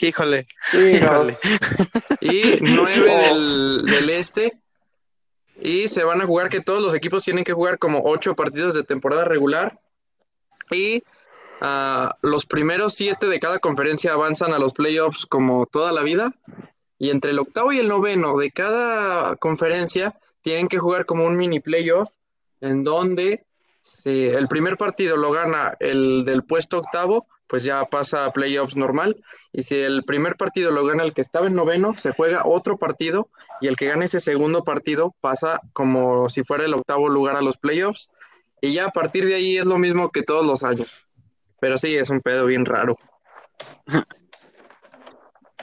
Híjole, 0.00 0.46
Chingados. 0.70 1.38
y 2.20 2.58
9 2.60 3.28
del, 3.28 3.84
del 3.86 4.10
este. 4.10 4.52
Y 5.60 5.88
se 5.88 6.02
van 6.02 6.20
a 6.20 6.26
jugar 6.26 6.48
que 6.48 6.60
todos 6.60 6.82
los 6.82 6.94
equipos 6.94 7.24
tienen 7.24 7.44
que 7.44 7.52
jugar 7.52 7.78
como 7.78 8.02
8 8.04 8.34
partidos 8.34 8.74
de 8.74 8.84
temporada 8.84 9.24
regular. 9.24 9.78
Y 10.70 11.02
ah, 11.60 12.16
los 12.22 12.46
primeros 12.46 12.94
7 12.94 13.26
de 13.26 13.40
cada 13.40 13.58
conferencia 13.58 14.12
avanzan 14.12 14.52
a 14.54 14.58
los 14.58 14.72
playoffs 14.72 15.26
como 15.26 15.66
toda 15.66 15.92
la 15.92 16.02
vida. 16.02 16.34
Y 16.98 17.10
entre 17.10 17.32
el 17.32 17.38
octavo 17.38 17.72
y 17.72 17.78
el 17.78 17.88
noveno 17.88 18.36
de 18.38 18.50
cada 18.50 19.36
conferencia 19.36 20.18
tienen 20.40 20.68
que 20.68 20.78
jugar 20.78 21.06
como 21.06 21.26
un 21.26 21.36
mini 21.36 21.60
playoff 21.60 22.10
en 22.60 22.84
donde 22.84 23.44
si 23.80 24.26
el 24.26 24.46
primer 24.48 24.76
partido 24.76 25.16
lo 25.16 25.32
gana 25.32 25.76
el 25.80 26.24
del 26.24 26.44
puesto 26.44 26.78
octavo, 26.78 27.26
pues 27.52 27.64
ya 27.64 27.84
pasa 27.84 28.24
a 28.24 28.32
playoffs 28.32 28.76
normal. 28.76 29.22
Y 29.52 29.64
si 29.64 29.74
el 29.74 30.04
primer 30.04 30.36
partido 30.36 30.70
lo 30.70 30.86
gana 30.86 31.02
el 31.04 31.12
que 31.12 31.20
estaba 31.20 31.48
en 31.48 31.54
noveno, 31.54 31.94
se 31.98 32.10
juega 32.12 32.46
otro 32.46 32.78
partido 32.78 33.28
y 33.60 33.66
el 33.66 33.76
que 33.76 33.88
gane 33.88 34.06
ese 34.06 34.20
segundo 34.20 34.64
partido 34.64 35.14
pasa 35.20 35.60
como 35.74 36.30
si 36.30 36.44
fuera 36.44 36.64
el 36.64 36.72
octavo 36.72 37.10
lugar 37.10 37.36
a 37.36 37.42
los 37.42 37.58
playoffs. 37.58 38.08
Y 38.62 38.72
ya 38.72 38.86
a 38.86 38.90
partir 38.90 39.26
de 39.26 39.34
ahí 39.34 39.58
es 39.58 39.66
lo 39.66 39.76
mismo 39.76 40.08
que 40.08 40.22
todos 40.22 40.46
los 40.46 40.62
años. 40.62 40.88
Pero 41.60 41.76
sí, 41.76 41.94
es 41.94 42.08
un 42.08 42.22
pedo 42.22 42.46
bien 42.46 42.64
raro. 42.64 42.96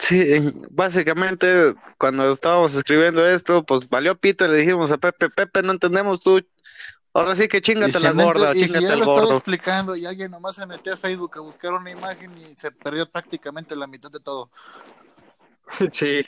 Sí, 0.01 0.53
básicamente 0.69 1.75
cuando 1.97 2.31
estábamos 2.31 2.73
escribiendo 2.73 3.27
esto, 3.27 3.65
pues 3.65 3.89
valió 3.89 4.17
pito, 4.17 4.47
le 4.47 4.55
dijimos 4.55 4.91
a 4.91 4.97
Pepe, 4.97 5.29
Pepe, 5.29 5.61
no 5.61 5.73
entendemos 5.73 6.21
tú, 6.21 6.41
Ahora 7.13 7.35
sí 7.35 7.47
que 7.47 7.61
chingate 7.61 7.93
si 7.93 8.03
la 8.03 8.11
gorda, 8.11 8.51
y 8.55 8.59
si 8.59 8.65
chingate 8.65 8.85
ya 8.85 8.93
el 8.93 8.99
lo 8.99 9.05
estaba 9.05 9.19
gordo. 9.21 9.33
explicando 9.35 9.95
y 9.95 10.05
alguien 10.05 10.29
nomás 10.31 10.55
se 10.55 10.65
metió 10.65 10.93
a 10.93 10.97
Facebook 10.97 11.31
a 11.37 11.41
buscar 11.41 11.73
una 11.73 11.89
imagen 11.89 12.31
y 12.37 12.53
se 12.55 12.71
perdió 12.71 13.09
prácticamente 13.09 13.75
la 13.75 13.87
mitad 13.87 14.11
de 14.11 14.19
todo. 14.19 14.49
Sí. 15.91 16.23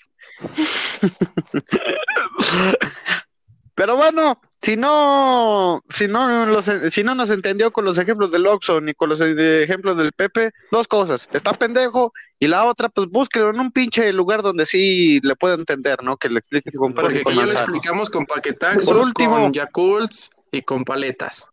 Pero 3.73 3.95
bueno, 3.95 4.39
si 4.61 4.75
no, 4.77 5.81
si 5.89 6.07
no, 6.07 6.45
los- 6.45 6.69
si 6.93 7.03
no 7.03 7.15
nos 7.15 7.29
entendió 7.31 7.71
con 7.71 7.85
los 7.85 7.97
ejemplos 7.97 8.29
del 8.31 8.45
Oxxo 8.45 8.79
ni 8.81 8.93
con 8.93 9.09
los 9.09 9.19
ejemplos 9.21 9.97
del 9.97 10.11
Pepe, 10.11 10.51
dos 10.71 10.87
cosas, 10.87 11.27
está 11.31 11.53
pendejo 11.53 12.13
y 12.37 12.47
la 12.47 12.65
otra, 12.65 12.89
pues 12.89 13.07
búsquelo 13.07 13.49
en 13.49 13.59
un 13.59 13.71
pinche 13.71 14.11
lugar 14.13 14.43
donde 14.43 14.65
sí 14.67 15.19
le 15.23 15.35
pueda 15.35 15.55
entender, 15.55 16.03
¿no? 16.03 16.17
Que 16.17 16.29
le 16.29 16.39
explique 16.39 16.71
con 16.73 16.93
Porque 16.93 17.15
aquí 17.15 17.23
con 17.23 17.33
ya 17.33 17.41
lo 17.41 17.47
manzanas. 17.47 17.63
explicamos 17.69 18.09
con 18.09 18.25
paquetaxos, 18.25 18.85
Por 18.85 18.97
último- 18.97 19.39
con 19.41 19.53
Yakults 19.53 20.29
y 20.51 20.61
con 20.61 20.83
paletas. 20.83 21.47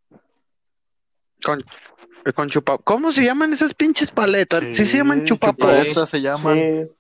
Con, 1.43 1.65
eh, 2.25 2.33
con 2.33 2.51
chupa. 2.51 2.79
¿Cómo 2.79 3.13
se 3.13 3.25
llaman 3.25 3.53
esas 3.53 3.75
pinches 3.75 4.11
paletas? 4.11 4.65
Sí, 4.71 4.87
se 4.87 4.99
llaman 4.99 5.25
chupapas. 5.25 5.87
Estas 5.87 6.11
se 6.11 6.21
llaman. 6.21 6.59
Sí. 6.59 6.91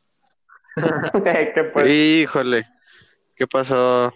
¿Qué 1.55 1.71
pues? 1.73 1.88
Híjole, 1.88 2.67
¿qué 3.37 3.47
pasó? 3.47 4.12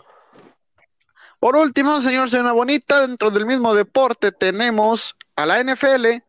Por 1.40 1.56
último, 1.56 2.00
señor 2.02 2.30
Señora 2.30 2.52
Bonita, 2.52 3.04
dentro 3.04 3.32
del 3.32 3.46
mismo 3.46 3.74
deporte 3.74 4.30
tenemos 4.30 5.16
a 5.34 5.44
la 5.44 5.60
NFL, 5.60 6.22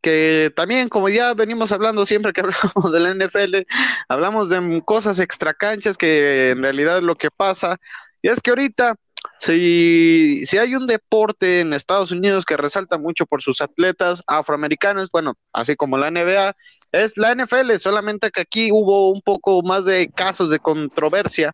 que 0.00 0.50
también, 0.56 0.88
como 0.88 1.10
ya 1.10 1.34
venimos 1.34 1.72
hablando 1.72 2.06
siempre 2.06 2.32
que 2.32 2.40
hablamos 2.42 2.90
de 2.90 3.00
la 3.00 3.12
NFL, 3.12 3.66
hablamos 4.08 4.48
de 4.48 4.82
cosas 4.82 5.18
extracanchas 5.18 5.98
que 5.98 6.50
en 6.52 6.62
realidad 6.62 6.98
es 6.98 7.04
lo 7.04 7.16
que 7.16 7.30
pasa. 7.30 7.78
Y 8.22 8.28
es 8.28 8.40
que 8.40 8.48
ahorita, 8.48 8.96
si, 9.38 10.42
si 10.46 10.58
hay 10.58 10.74
un 10.74 10.86
deporte 10.86 11.60
en 11.60 11.72
Estados 11.72 12.10
Unidos 12.10 12.44
que 12.44 12.56
resalta 12.56 12.98
mucho 12.98 13.26
por 13.26 13.42
sus 13.42 13.60
atletas 13.60 14.22
afroamericanos, 14.26 15.10
bueno, 15.10 15.34
así 15.52 15.76
como 15.76 15.98
la 15.98 16.10
NBA, 16.10 16.54
es 16.92 17.16
la 17.16 17.32
NFL, 17.34 17.76
solamente 17.78 18.30
que 18.30 18.40
aquí 18.42 18.70
hubo 18.72 19.10
un 19.10 19.20
poco 19.22 19.62
más 19.62 19.84
de 19.84 20.08
casos 20.08 20.50
de 20.50 20.58
controversia, 20.58 21.52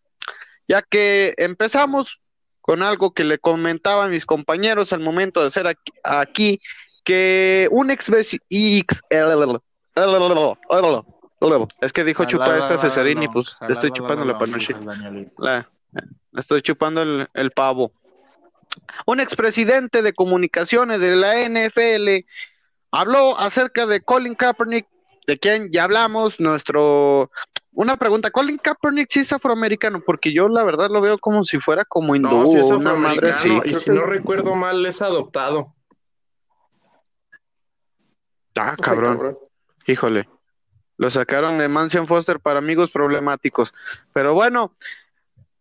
ya 0.68 0.82
que 0.82 1.34
empezamos 1.38 2.20
con 2.60 2.82
algo 2.82 3.12
que 3.12 3.24
le 3.24 3.38
comentaban 3.38 4.10
mis 4.10 4.24
compañeros 4.24 4.92
al 4.92 5.00
momento 5.00 5.40
de 5.40 5.46
hacer 5.48 5.66
aquí, 5.66 5.92
aquí, 6.04 6.60
que 7.04 7.66
un 7.72 7.90
ex 7.90 8.08
ex- 8.10 8.38
es 11.80 11.92
que 11.92 12.04
dijo 12.04 12.22
chupa 12.24 12.44
esta 12.60 12.78
Cesarini, 12.78 13.26
pues 13.32 13.56
le 13.66 13.72
estoy 13.74 13.90
chupando 13.90 14.24
la 14.24 14.38
panoche. 14.38 14.74
Estoy 16.34 16.62
chupando 16.62 17.02
el, 17.02 17.28
el 17.34 17.50
pavo. 17.50 17.92
Un 19.06 19.20
expresidente 19.20 20.02
de 20.02 20.12
comunicaciones 20.12 21.00
de 21.00 21.16
la 21.16 21.34
NFL 21.48 22.26
habló 22.90 23.38
acerca 23.38 23.86
de 23.86 24.00
Colin 24.00 24.34
Kaepernick, 24.34 24.86
de 25.26 25.38
quien 25.38 25.70
ya 25.72 25.84
hablamos, 25.84 26.40
nuestro... 26.40 27.30
Una 27.74 27.96
pregunta, 27.96 28.30
Colin 28.30 28.58
Kaepernick 28.58 29.08
sí 29.10 29.20
es 29.20 29.32
afroamericano, 29.32 30.02
porque 30.04 30.32
yo 30.32 30.48
la 30.48 30.62
verdad 30.62 30.90
lo 30.90 31.00
veo 31.00 31.16
como 31.16 31.42
si 31.42 31.58
fuera 31.58 31.86
como 31.86 32.14
hindú 32.14 32.28
No, 32.28 32.44
es 32.44 32.66
una 32.66 32.94
madre 32.94 33.32
y 33.64 33.74
si 33.74 33.88
no 33.88 34.02
recuerdo 34.04 34.54
mal 34.54 34.84
es 34.84 35.00
adoptado. 35.00 35.74
Ah, 38.58 38.76
cabrón. 38.76 39.38
Híjole. 39.86 40.28
Lo 40.98 41.10
sacaron 41.10 41.56
de 41.56 41.68
Mansion 41.68 42.06
Foster 42.06 42.38
para 42.40 42.58
amigos 42.58 42.90
problemáticos. 42.90 43.72
Pero 44.12 44.34
bueno, 44.34 44.76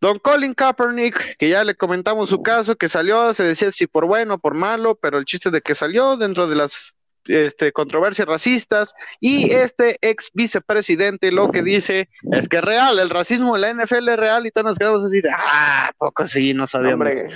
Don 0.01 0.17
Colin 0.17 0.55
Kaepernick, 0.55 1.37
que 1.37 1.49
ya 1.49 1.63
le 1.63 1.75
comentamos 1.75 2.29
su 2.29 2.41
caso, 2.41 2.75
que 2.75 2.89
salió, 2.89 3.35
se 3.35 3.43
decía 3.43 3.71
si 3.71 3.85
por 3.85 4.07
bueno 4.07 4.33
o 4.33 4.37
por 4.39 4.55
malo, 4.55 4.95
pero 4.95 5.19
el 5.19 5.25
chiste 5.25 5.51
de 5.51 5.61
que 5.61 5.75
salió 5.75 6.17
dentro 6.17 6.47
de 6.47 6.55
las 6.55 6.95
este, 7.25 7.71
controversias 7.71 8.27
racistas 8.27 8.95
y 9.19 9.51
este 9.51 9.99
ex 10.01 10.31
vicepresidente 10.33 11.31
lo 11.31 11.51
que 11.51 11.61
dice 11.61 12.09
es 12.31 12.49
que 12.49 12.57
es 12.57 12.63
real, 12.63 12.97
el 12.97 13.11
racismo 13.11 13.55
en 13.55 13.61
la 13.61 13.73
NFL 13.73 14.09
es 14.09 14.17
real 14.17 14.47
y 14.47 14.51
todos 14.51 14.65
nos 14.65 14.79
quedamos 14.79 15.05
así 15.05 15.21
de, 15.21 15.29
ah, 15.29 15.91
poco 15.99 16.25
sí, 16.25 16.55
no 16.55 16.65
sabíamos. 16.65 17.07
hombre, 17.07 17.27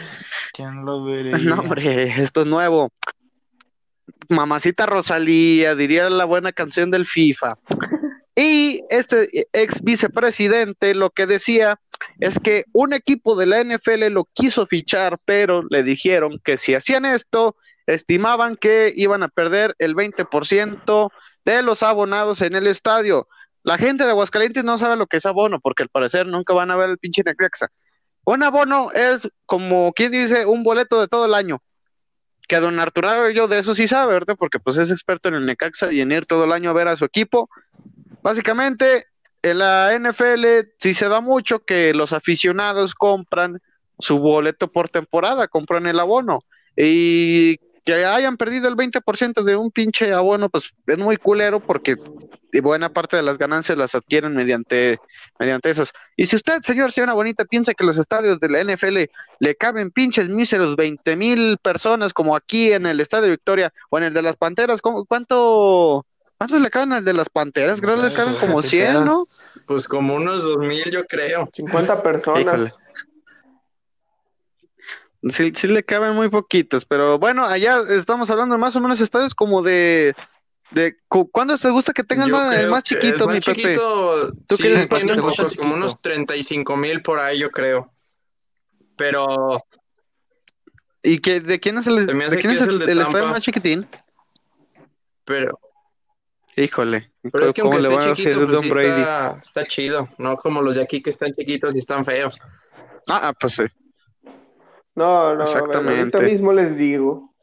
¿Quién 0.52 0.86
lo 0.86 1.04
vería? 1.04 1.38
No, 1.38 1.60
hombre, 1.60 2.20
esto 2.20 2.42
es 2.42 2.48
nuevo. 2.48 2.92
Mamacita 4.28 4.88
Rosalía, 4.88 5.76
diría 5.76 6.10
la 6.10 6.26
buena 6.26 6.52
canción 6.52 6.90
del 6.90 7.06
FIFA. 7.06 7.60
Y 8.36 8.84
este 8.90 9.48
ex 9.54 9.82
vicepresidente 9.82 10.94
lo 10.96 11.12
que 11.12 11.26
decía 11.26 11.80
es 12.20 12.40
que 12.40 12.66
un 12.74 12.94
equipo 12.94 13.36
de 13.36 13.46
la 13.46 13.64
NFL 13.64 14.08
lo 14.12 14.26
quiso 14.26 14.66
fichar, 14.68 15.20
pero 15.26 15.64
le 15.70 15.84
dijeron 15.84 16.40
que 16.44 16.58
si 16.58 16.74
hacían 16.74 17.06
esto, 17.06 17.56
estimaban 17.88 18.56
que 18.56 18.94
iban 18.96 19.24
a 19.24 19.28
perder 19.28 19.76
el 19.80 19.96
20% 19.96 21.12
de 21.46 21.62
los 21.62 21.84
abonados 21.84 22.42
en 22.42 22.56
el 22.56 22.68
estadio. 22.68 23.28
La 23.64 23.78
gente 23.78 24.04
de 24.04 24.12
Aguascalientes 24.12 24.64
no 24.64 24.78
sabe 24.78 24.96
lo 24.96 25.08
que 25.08 25.18
es 25.18 25.26
abono, 25.26 25.60
porque 25.60 25.84
al 25.84 25.90
parecer 25.90 26.28
nunca 26.28 26.54
van 26.54 26.72
a 26.72 26.76
ver 26.76 26.90
el 26.90 26.98
pinche 26.98 27.24
Necaxa. 27.24 27.70
Un 28.26 28.44
abono 28.44 28.92
es 28.92 29.30
como 29.46 29.94
quien 29.94 30.12
dice 30.12 30.46
un 30.46 30.64
boleto 30.64 31.00
de 31.00 31.08
todo 31.08 31.26
el 31.26 31.34
año. 31.34 31.62
Que 32.48 32.58
don 32.58 32.80
Arturo 32.80 33.30
yo 33.32 33.48
de 33.48 33.60
eso 33.60 33.74
sí 33.74 33.88
sabe, 33.88 34.14
¿verdad? 34.14 34.36
Porque 34.38 34.60
pues 34.60 34.78
es 34.78 34.92
experto 34.92 35.30
en 35.30 35.36
el 35.36 35.46
Necaxa 35.46 35.92
y 35.92 36.02
en 36.02 36.12
ir 36.12 36.26
todo 36.26 36.44
el 36.44 36.52
año 36.52 36.70
a 36.70 36.74
ver 36.74 36.88
a 36.88 36.96
su 36.96 37.06
equipo. 37.06 37.50
Básicamente, 38.22 39.08
en 39.52 39.60
la 39.60 39.94
NFL 39.94 40.70
sí 40.78 40.94
se 40.94 41.08
da 41.08 41.22
mucho 41.22 41.60
que 41.60 41.94
los 41.94 42.14
aficionados 42.14 42.96
compran 42.96 43.62
su 44.00 44.20
boleto 44.20 44.72
por 44.72 44.90
temporada, 44.90 45.48
compran 45.48 45.88
el 45.88 46.00
abono. 46.00 46.40
Y 46.76 47.58
que 47.86 48.04
hayan 48.04 48.36
perdido 48.36 48.68
el 48.68 48.76
20% 48.76 49.44
de 49.44 49.56
un 49.56 49.70
pinche 49.70 50.12
abono, 50.12 50.50
pues 50.50 50.72
es 50.88 50.98
muy 50.98 51.18
culero 51.18 51.60
porque 51.60 51.96
buena 52.62 52.90
parte 52.90 53.16
de 53.16 53.22
las 53.24 53.38
ganancias 53.38 53.78
las 53.78 53.96
adquieren 53.96 54.34
mediante, 54.34 55.00
mediante 55.40 55.70
esas. 55.70 55.94
Y 56.16 56.26
si 56.26 56.36
usted, 56.36 56.62
señor, 56.64 56.92
señora 56.92 57.14
bonita, 57.14 57.46
piensa 57.46 57.74
que 57.74 57.84
los 57.84 57.98
estadios 57.98 58.40
de 58.40 58.50
la 58.50 58.64
NFL 58.64 59.10
le 59.40 59.56
caben 59.56 59.92
pinches 59.92 60.30
míseros 60.30 60.76
20 60.76 61.16
mil 61.16 61.58
personas 61.62 62.14
como 62.14 62.36
aquí 62.36 62.72
en 62.72 62.86
el 62.86 63.00
Estadio 63.00 63.30
Victoria 63.30 63.72
o 63.90 63.98
en 63.98 64.06
el 64.06 64.14
de 64.14 64.22
las 64.22 64.38
Panteras, 64.38 64.82
¿cómo- 64.82 65.06
¿cuánto, 65.06 66.06
¿cuántos 66.46 66.62
le 66.62 66.70
caben 66.70 66.94
al 66.94 67.04
de 67.06 67.14
las 67.14 67.30
Panteras? 67.30 67.82
Creo 67.82 67.98
que 67.98 68.04
le 68.04 68.14
caben 68.14 68.36
como 68.36 68.62
100, 68.62 69.06
¿no? 69.06 69.28
Pues 69.66 69.88
como 69.88 70.16
unos 70.16 70.44
dos 70.44 70.58
mil, 70.60 70.84
yo 70.92 71.04
creo. 71.06 71.50
50 71.52 72.04
personas. 72.04 72.42
Híjole. 72.46 72.72
Sí, 75.30 75.52
sí 75.56 75.68
le 75.68 75.84
caben 75.84 76.14
muy 76.14 76.30
poquitos, 76.30 76.86
pero 76.86 77.18
bueno, 77.18 77.46
allá 77.46 77.80
estamos 77.90 78.30
hablando 78.30 78.58
más 78.60 78.76
o 78.76 78.80
menos 78.80 79.02
estadios 79.02 79.34
como 79.34 79.64
de... 79.64 80.14
de 80.70 80.98
cu- 81.08 81.32
¿Cuándo 81.32 81.58
te 81.58 81.72
gusta 81.72 81.94
que 81.94 82.04
tengan 82.04 82.30
más, 82.30 82.56
el 82.56 82.70
más 82.70 82.84
que 82.84 82.96
chiquito, 82.96 83.28
mi 83.28 83.40
Pepe? 83.40 83.54
chiquito, 83.54 84.32
¿Tú 84.46 84.56
sí, 84.56 84.62
qué 84.64 84.70
eres 84.70 84.88
tiene 84.88 85.06
bastante 85.16 85.22
pocos, 85.22 85.38
chiquito? 85.54 85.62
como 85.64 85.74
unos 85.74 86.00
35 86.00 86.78
mil 86.78 87.02
por 87.02 87.18
ahí, 87.18 87.40
yo 87.40 87.50
creo. 87.50 87.92
Pero 88.96 89.64
¿Y 91.02 91.18
que, 91.20 91.40
de 91.40 91.60
quién 91.60 91.80
es 91.80 91.88
el, 91.88 92.06
de 92.06 92.14
quién 92.14 92.40
que 92.40 92.48
es 92.50 92.62
es 92.62 92.68
el, 92.68 92.74
el 92.74 92.80
de 92.86 92.92
el 92.92 93.02
estadio 93.02 93.28
más 93.30 93.42
chiquitín? 93.42 93.88
pero 95.24 95.60
Híjole, 96.58 97.12
pero 97.32 97.46
es 97.46 97.54
que 97.54 97.62
¿cómo 97.62 97.74
aunque 97.76 97.94
esté 97.94 98.14
chiquito, 98.14 98.38
pues 98.38 98.52
Don 98.52 98.62
sí 98.64 98.70
Brady? 98.70 99.02
está, 99.02 99.38
está 99.42 99.66
chido, 99.66 100.10
no 100.18 100.38
como 100.38 100.62
los 100.62 100.76
de 100.76 100.84
aquí 100.84 101.02
que 101.02 101.10
están 101.10 101.34
chiquitos 101.34 101.76
y 101.76 101.80
están 101.80 102.06
feos. 102.06 102.40
Ah, 103.08 103.20
ah, 103.24 103.34
pues 103.38 103.54
sí. 103.56 103.64
No, 104.96 105.36
no, 105.36 105.44
Exactamente. 105.44 106.18
ahorita 106.18 106.20
mismo 106.22 106.54
les 106.54 106.78
digo. 106.78 107.36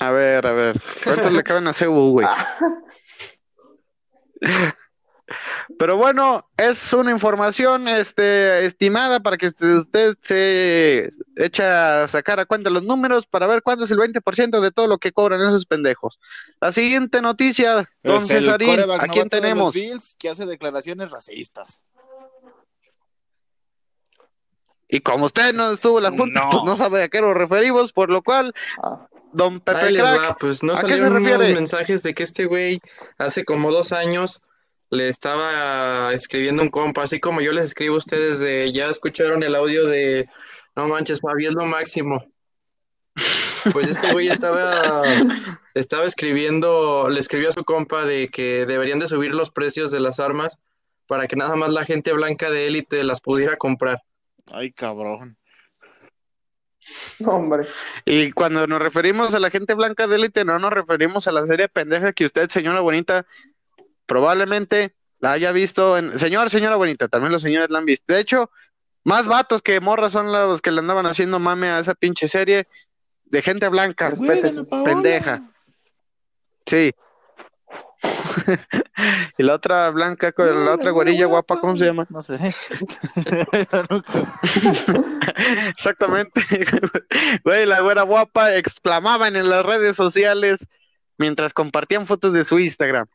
A 0.00 0.10
ver, 0.10 0.46
a 0.46 0.52
ver. 0.52 0.80
¿Cuántos 1.04 1.32
le 1.32 1.42
caben 1.42 1.66
a 1.66 1.72
Cebu, 1.72 2.10
güey? 2.10 2.26
Pero 5.78 5.96
bueno, 5.96 6.48
es 6.56 6.92
una 6.92 7.10
información 7.10 7.88
este, 7.88 8.64
estimada 8.66 9.20
para 9.20 9.36
que 9.36 9.46
usted, 9.46 9.76
usted 9.76 10.16
se 10.22 11.10
echa 11.36 12.04
a 12.04 12.08
sacar 12.08 12.40
a 12.40 12.46
cuenta 12.46 12.70
los 12.70 12.82
números 12.82 13.26
para 13.26 13.46
ver 13.46 13.62
cuánto 13.62 13.84
es 13.84 13.90
el 13.90 13.98
20% 13.98 14.60
de 14.60 14.70
todo 14.70 14.86
lo 14.86 14.98
que 14.98 15.12
cobran 15.12 15.40
esos 15.40 15.66
pendejos. 15.66 16.18
La 16.60 16.72
siguiente 16.72 17.20
noticia, 17.22 17.88
don 18.02 18.16
Es 18.16 18.26
Cesarín, 18.28 18.80
¿a 18.98 19.08
quién 19.08 19.28
tenemos? 19.28 19.74
Bills 19.74 20.14
que 20.18 20.28
hace 20.28 20.46
declaraciones 20.46 21.10
racistas. 21.10 21.82
Y 24.88 25.00
como 25.00 25.26
usted 25.26 25.54
no 25.54 25.72
estuvo 25.72 25.98
en 25.98 26.04
la 26.04 26.10
junta, 26.10 26.40
No. 26.44 26.50
pues 26.50 26.64
no 26.64 26.76
sabe 26.76 27.02
a 27.04 27.08
qué 27.08 27.20
nos 27.22 27.34
referimos, 27.34 27.92
por 27.92 28.10
lo 28.10 28.22
cual, 28.22 28.52
Ah, 28.82 29.06
don 29.32 29.60
Pepe 29.60 29.94
Crack, 29.94 30.30
va, 30.30 30.36
pues 30.36 30.62
no 30.62 30.74
¿a 30.74 30.76
qué 30.76 30.82
se 30.82 30.88
salieron 30.88 31.16
unos 31.16 31.30
refiere? 31.32 31.54
mensajes 31.54 32.02
de 32.02 32.12
que 32.12 32.22
este 32.22 32.44
güey 32.44 32.78
hace 33.16 33.44
como 33.46 33.72
dos 33.72 33.92
años 33.92 34.42
le 34.92 35.08
estaba 35.08 36.12
escribiendo 36.12 36.62
un 36.62 36.68
compa, 36.68 37.04
así 37.04 37.18
como 37.18 37.40
yo 37.40 37.52
les 37.52 37.64
escribo 37.64 37.94
a 37.94 37.98
ustedes 37.98 38.38
de, 38.40 38.70
ya 38.72 38.90
escucharon 38.90 39.42
el 39.42 39.54
audio 39.54 39.86
de, 39.86 40.28
no 40.76 40.86
manches, 40.86 41.22
Fabi, 41.22 41.46
es 41.46 41.54
lo 41.54 41.64
máximo. 41.64 42.22
Pues 43.72 43.88
este 43.88 44.12
güey 44.12 44.28
estaba, 44.28 45.02
estaba 45.74 46.04
escribiendo, 46.04 47.08
le 47.08 47.20
escribió 47.20 47.48
a 47.48 47.52
su 47.52 47.64
compa 47.64 48.04
de 48.04 48.28
que 48.28 48.66
deberían 48.66 48.98
de 48.98 49.06
subir 49.06 49.34
los 49.34 49.50
precios 49.50 49.90
de 49.90 50.00
las 50.00 50.20
armas 50.20 50.58
para 51.06 51.26
que 51.26 51.36
nada 51.36 51.56
más 51.56 51.72
la 51.72 51.86
gente 51.86 52.12
blanca 52.12 52.50
de 52.50 52.66
élite 52.66 53.02
las 53.02 53.22
pudiera 53.22 53.56
comprar. 53.56 54.02
Ay, 54.52 54.72
cabrón. 54.72 55.38
No, 57.18 57.30
hombre. 57.30 57.66
Y 58.04 58.32
cuando 58.32 58.66
nos 58.66 58.78
referimos 58.78 59.32
a 59.32 59.40
la 59.40 59.48
gente 59.48 59.72
blanca 59.72 60.06
de 60.06 60.16
élite, 60.16 60.44
no 60.44 60.58
nos 60.58 60.72
referimos 60.72 61.28
a 61.28 61.32
la 61.32 61.46
serie 61.46 61.68
pendeja 61.68 62.12
que 62.12 62.26
usted, 62.26 62.50
señora 62.50 62.80
bonita, 62.80 63.24
probablemente 64.06 64.94
la 65.18 65.32
haya 65.32 65.52
visto 65.52 65.96
en... 65.96 66.18
Señor, 66.18 66.50
señora 66.50 66.76
bonita, 66.76 67.08
también 67.08 67.32
los 67.32 67.42
señores 67.42 67.70
la 67.70 67.78
han 67.78 67.84
visto. 67.84 68.12
De 68.12 68.20
hecho, 68.20 68.50
más 69.04 69.26
vatos 69.26 69.62
que 69.62 69.80
morras 69.80 70.12
son 70.12 70.30
los 70.32 70.60
que 70.60 70.70
le 70.70 70.80
andaban 70.80 71.06
haciendo 71.06 71.38
mame 71.38 71.68
a 71.68 71.78
esa 71.78 71.94
pinche 71.94 72.28
serie 72.28 72.66
de 73.24 73.42
gente 73.42 73.68
blanca, 73.68 74.10
Respétese. 74.10 74.64
pendeja. 74.84 75.42
Sí. 76.66 76.92
y 79.38 79.42
la 79.42 79.54
otra 79.54 79.90
blanca, 79.90 80.32
con 80.32 80.64
la 80.64 80.72
otra 80.72 80.90
gorilla 80.90 81.26
guapa, 81.26 81.60
¿cómo 81.60 81.76
se 81.76 81.86
llama? 81.86 82.06
No 82.10 82.22
sé. 82.22 82.34
Exactamente. 85.70 86.42
Güey, 87.44 87.66
la 87.66 87.80
güera 87.80 88.02
guapa 88.02 88.54
exclamaban 88.56 89.36
en 89.36 89.48
las 89.48 89.64
redes 89.64 89.96
sociales 89.96 90.58
mientras 91.16 91.54
compartían 91.54 92.06
fotos 92.06 92.32
de 92.32 92.44
su 92.44 92.58
Instagram. 92.58 93.06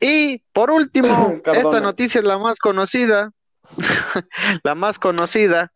Y 0.00 0.42
por 0.52 0.70
último, 0.70 1.40
esta 1.44 1.80
noticia 1.80 2.18
es 2.20 2.24
la 2.24 2.38
más 2.38 2.58
conocida. 2.58 3.30
la 4.62 4.74
más 4.74 4.98
conocida. 4.98 5.72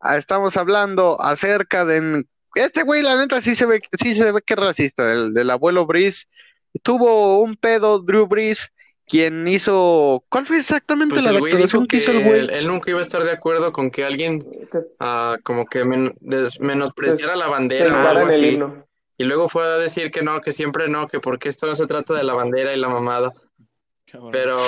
Ah, 0.00 0.16
Estamos 0.16 0.56
hablando 0.56 1.20
acerca 1.20 1.84
de 1.84 2.24
este 2.54 2.82
güey, 2.82 3.02
la 3.02 3.16
neta 3.16 3.40
sí 3.40 3.54
se 3.54 3.66
ve, 3.66 3.80
sí 4.00 4.14
se 4.14 4.32
ve 4.32 4.40
que 4.44 4.54
es 4.54 4.60
racista, 4.60 5.06
del, 5.06 5.34
del 5.34 5.50
abuelo 5.50 5.86
Breeze. 5.86 6.24
Tuvo 6.82 7.40
un 7.40 7.56
pedo 7.56 8.00
Drew 8.00 8.26
Breeze, 8.26 8.68
quien 9.06 9.46
hizo, 9.46 10.24
¿cuál 10.28 10.46
fue 10.46 10.58
exactamente 10.58 11.14
Pues 11.16 11.24
la 11.24 11.30
el 11.30 11.40
declaración 11.42 11.82
que 11.82 11.88
que 11.88 11.96
hizo 12.02 12.12
el 12.12 12.24
güey? 12.24 12.38
él, 12.40 12.50
él 12.50 12.66
nunca 12.66 12.90
iba 12.90 12.98
a 13.00 13.02
estar 13.02 13.22
de 13.22 13.32
acuerdo 13.32 13.72
con 13.72 13.90
que 13.90 14.04
alguien 14.04 14.40
ah, 15.00 15.36
como 15.44 15.66
que 15.66 15.84
men- 15.84 16.14
des- 16.20 16.58
menospreciara 16.60 17.36
la 17.36 17.44
se 17.44 17.50
bandera 17.50 18.04
o 18.04 18.08
algo 18.08 18.22
el 18.22 18.28
así. 18.30 18.46
himno. 18.46 18.86
Y 19.20 19.24
luego 19.24 19.50
fue 19.50 19.62
a 19.64 19.76
decir 19.76 20.10
que 20.10 20.22
no, 20.22 20.40
que 20.40 20.50
siempre 20.50 20.88
no, 20.88 21.06
que 21.06 21.20
porque 21.20 21.50
esto 21.50 21.66
no 21.66 21.74
se 21.74 21.86
trata 21.86 22.14
de 22.14 22.24
la 22.24 22.32
bandera 22.32 22.72
y 22.72 22.78
la 22.80 22.88
mamada. 22.88 23.30
Cabrón. 24.10 24.30
Pero... 24.32 24.58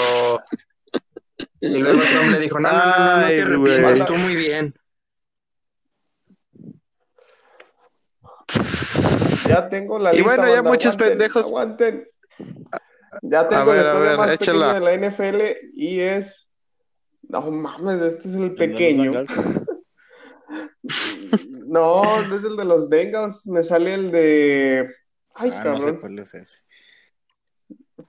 Y 1.59 1.79
luego 1.79 2.01
Trump 2.03 2.33
le 2.33 2.39
dijo, 2.39 2.61
no, 2.61 2.71
no, 2.71 2.79
no, 2.79 3.17
no, 3.23 3.27
te 3.29 3.41
arrepientes, 3.41 4.05
tú 4.05 4.15
muy 4.15 4.37
bien. 4.37 4.75
Ya 9.49 9.71
tengo 9.71 9.99
la 9.99 10.13
Y 10.13 10.19
lista. 10.19 10.31
bueno, 10.37 10.49
ya 10.49 10.55
banda, 10.57 10.71
muchos 10.71 10.95
aguanten, 10.97 11.19
pendejos- 11.19 11.47
Aguanten. 11.47 12.09
Ya 13.23 13.49
tengo 13.49 13.65
ver, 13.67 13.75
el 13.75 13.79
a 13.79 13.81
estadio 13.89 14.01
ver, 14.05 14.17
más 14.19 14.31
échala. 14.33 14.67
pequeño 14.75 14.75
de 14.75 14.99
la 14.99 15.09
NFL 15.09 15.41
y 15.77 16.01
es. 16.01 16.47
No 17.23 17.41
mames, 17.51 18.03
este 18.05 18.29
es 18.29 18.35
el 18.35 18.55
pequeño. 18.55 19.13
No, 21.67 22.23
no 22.27 22.37
es 22.37 22.45
el 22.45 22.57
de 22.57 22.65
los 22.65 22.89
Bengals. 22.89 23.47
Me 23.47 23.63
sale 23.63 23.95
el 23.95 24.11
de. 24.11 24.89
Ay, 25.35 25.51
Ah, 25.55 25.65
no 25.65 25.77
sé 25.77 25.81
cabrón. 25.85 26.01
cuál 26.01 26.19
es 26.19 26.35
ese. 26.35 26.59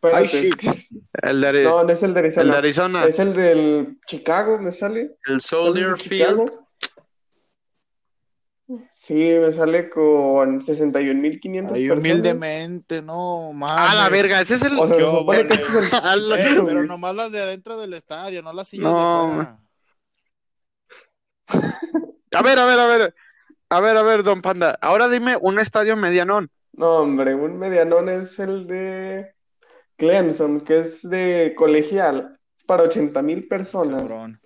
Ay, 0.01 0.25
es 0.33 0.93
El 1.21 1.39
de, 1.41 1.63
No, 1.63 1.83
no 1.83 1.89
es 1.89 2.03
el 2.03 2.13
de 2.13 2.19
el 2.19 2.25
Arizona. 2.25 2.51
de 2.51 2.57
Arizona. 2.57 3.05
Es 3.05 3.19
el 3.19 3.33
del 3.33 3.99
Chicago, 4.05 4.57
me 4.59 4.71
sale. 4.71 5.01
El 5.01 5.09
¿Sale 5.25 5.33
el 5.35 5.41
Soldier 5.41 5.97
Field. 5.97 6.29
Chicago? 6.29 6.59
Sí, 8.95 9.13
me 9.39 9.51
sale 9.51 9.89
con 9.89 10.59
61.500 10.61 11.73
Ahí 11.73 11.87
personas. 11.87 11.97
humildemente, 11.99 13.01
no 13.01 13.51
mames. 13.53 13.75
Ah, 13.91 13.95
la 13.95 14.09
verga, 14.09 14.41
ese 14.41 14.55
es 14.55 14.61
el. 14.63 14.77
O 14.79 14.87
sea, 14.87 14.97
se 14.97 15.03
supone 15.03 15.47
que 15.47 15.53
ese 15.53 15.63
es 15.67 15.75
el 15.75 15.83
A 15.93 16.15
Eh, 16.39 16.61
pero 16.65 16.83
nomás 16.85 17.15
las 17.15 17.31
de 17.31 17.41
adentro 17.41 17.77
del 17.79 17.93
estadio, 17.93 18.41
no 18.41 18.51
las 18.53 18.67
sillas 18.69 18.83
No, 18.91 19.25
de 19.27 19.31
afuera. 19.31 19.59
A 21.47 22.41
ver, 22.41 22.59
a 22.59 22.65
ver, 22.65 22.79
a 22.79 22.87
ver. 22.87 23.15
A 23.69 23.79
ver, 23.79 23.95
a 23.97 24.03
ver, 24.03 24.23
don 24.23 24.41
Panda. 24.41 24.77
Ahora 24.81 25.07
dime 25.09 25.37
un 25.39 25.59
estadio 25.59 25.95
medianón. 25.95 26.49
No, 26.73 26.97
hombre, 26.97 27.35
un 27.35 27.57
medianón 27.57 28.09
es 28.09 28.37
el 28.39 28.67
de 28.67 29.33
Clemson, 29.97 30.61
que 30.61 30.79
es 30.79 31.07
de 31.07 31.53
colegial. 31.55 32.39
Es 32.57 32.63
para 32.63 32.83
80.000 32.83 33.47
personas. 33.47 34.01
Cabrón. 34.03 34.39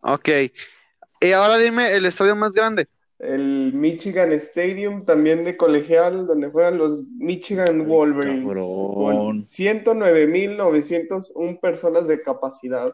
Ok. 0.00 0.28
Y 1.20 1.32
ahora 1.32 1.58
dime 1.58 1.92
el 1.94 2.06
estadio 2.06 2.36
más 2.36 2.52
grande. 2.52 2.88
El 3.18 3.72
Michigan 3.72 4.32
Stadium, 4.32 5.04
también 5.04 5.44
de 5.44 5.56
colegial, 5.56 6.26
donde 6.26 6.50
juegan 6.50 6.78
los 6.78 7.04
Michigan 7.16 7.86
Wolverines, 7.86 8.44
cabrón. 8.44 8.94
con 8.94 9.42
109.901 9.42 11.60
personas 11.60 12.08
de 12.08 12.20
capacidad. 12.20 12.92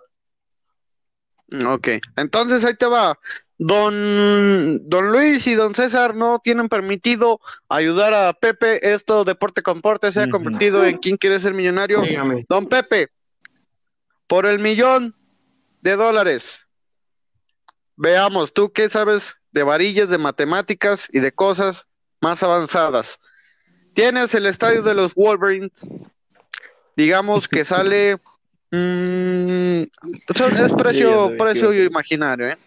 Ok. 1.53 1.89
Entonces 2.17 2.65
ahí 2.65 2.75
te 2.75 2.87
va. 2.87 3.19
Don, 3.59 4.89
don 4.89 5.13
Luis 5.13 5.47
y 5.47 5.55
don 5.55 5.75
César 5.75 6.15
no 6.15 6.39
tienen 6.43 6.71
permitido 6.71 7.41
ayudar 7.69 8.15
a 8.15 8.33
Pepe. 8.33 8.95
Esto, 8.95 9.25
Deporte 9.25 9.63
con 9.63 9.83
Porte, 9.83 10.11
se 10.13 10.23
ha 10.23 10.31
convertido 10.31 10.85
en 10.85 10.97
quién 10.97 11.19
quiere 11.19 11.39
ser 11.41 11.53
millonario. 11.53 12.01
Dígame. 12.01 12.47
Don 12.49 12.67
Pepe, 12.67 13.11
por 14.27 14.47
el 14.47 14.61
millón 14.61 15.15
de 15.83 15.97
dólares, 15.97 16.61
veamos, 17.97 18.55
¿tú 18.55 18.73
qué 18.73 18.89
sabes 18.89 19.37
de 19.53 19.63
varillas, 19.63 20.09
de 20.09 20.17
matemáticas 20.17 21.07
y 21.13 21.21
de 21.21 21.33
cosas 21.33 21.87
más 22.23 22.43
avanzadas? 22.43 23.21
Tienes 23.93 24.35
el 24.35 24.47
estadio 24.47 24.83
de 24.83 24.95
los 24.95 25.15
Wolverines, 25.15 25.87
digamos 26.97 27.47
que 27.47 27.67
sale, 27.67 28.19
mm, 28.71 29.83
es 29.83 30.73
precio, 30.79 31.37
precio 31.37 31.73
imaginario, 31.73 32.49
¿eh? 32.49 32.59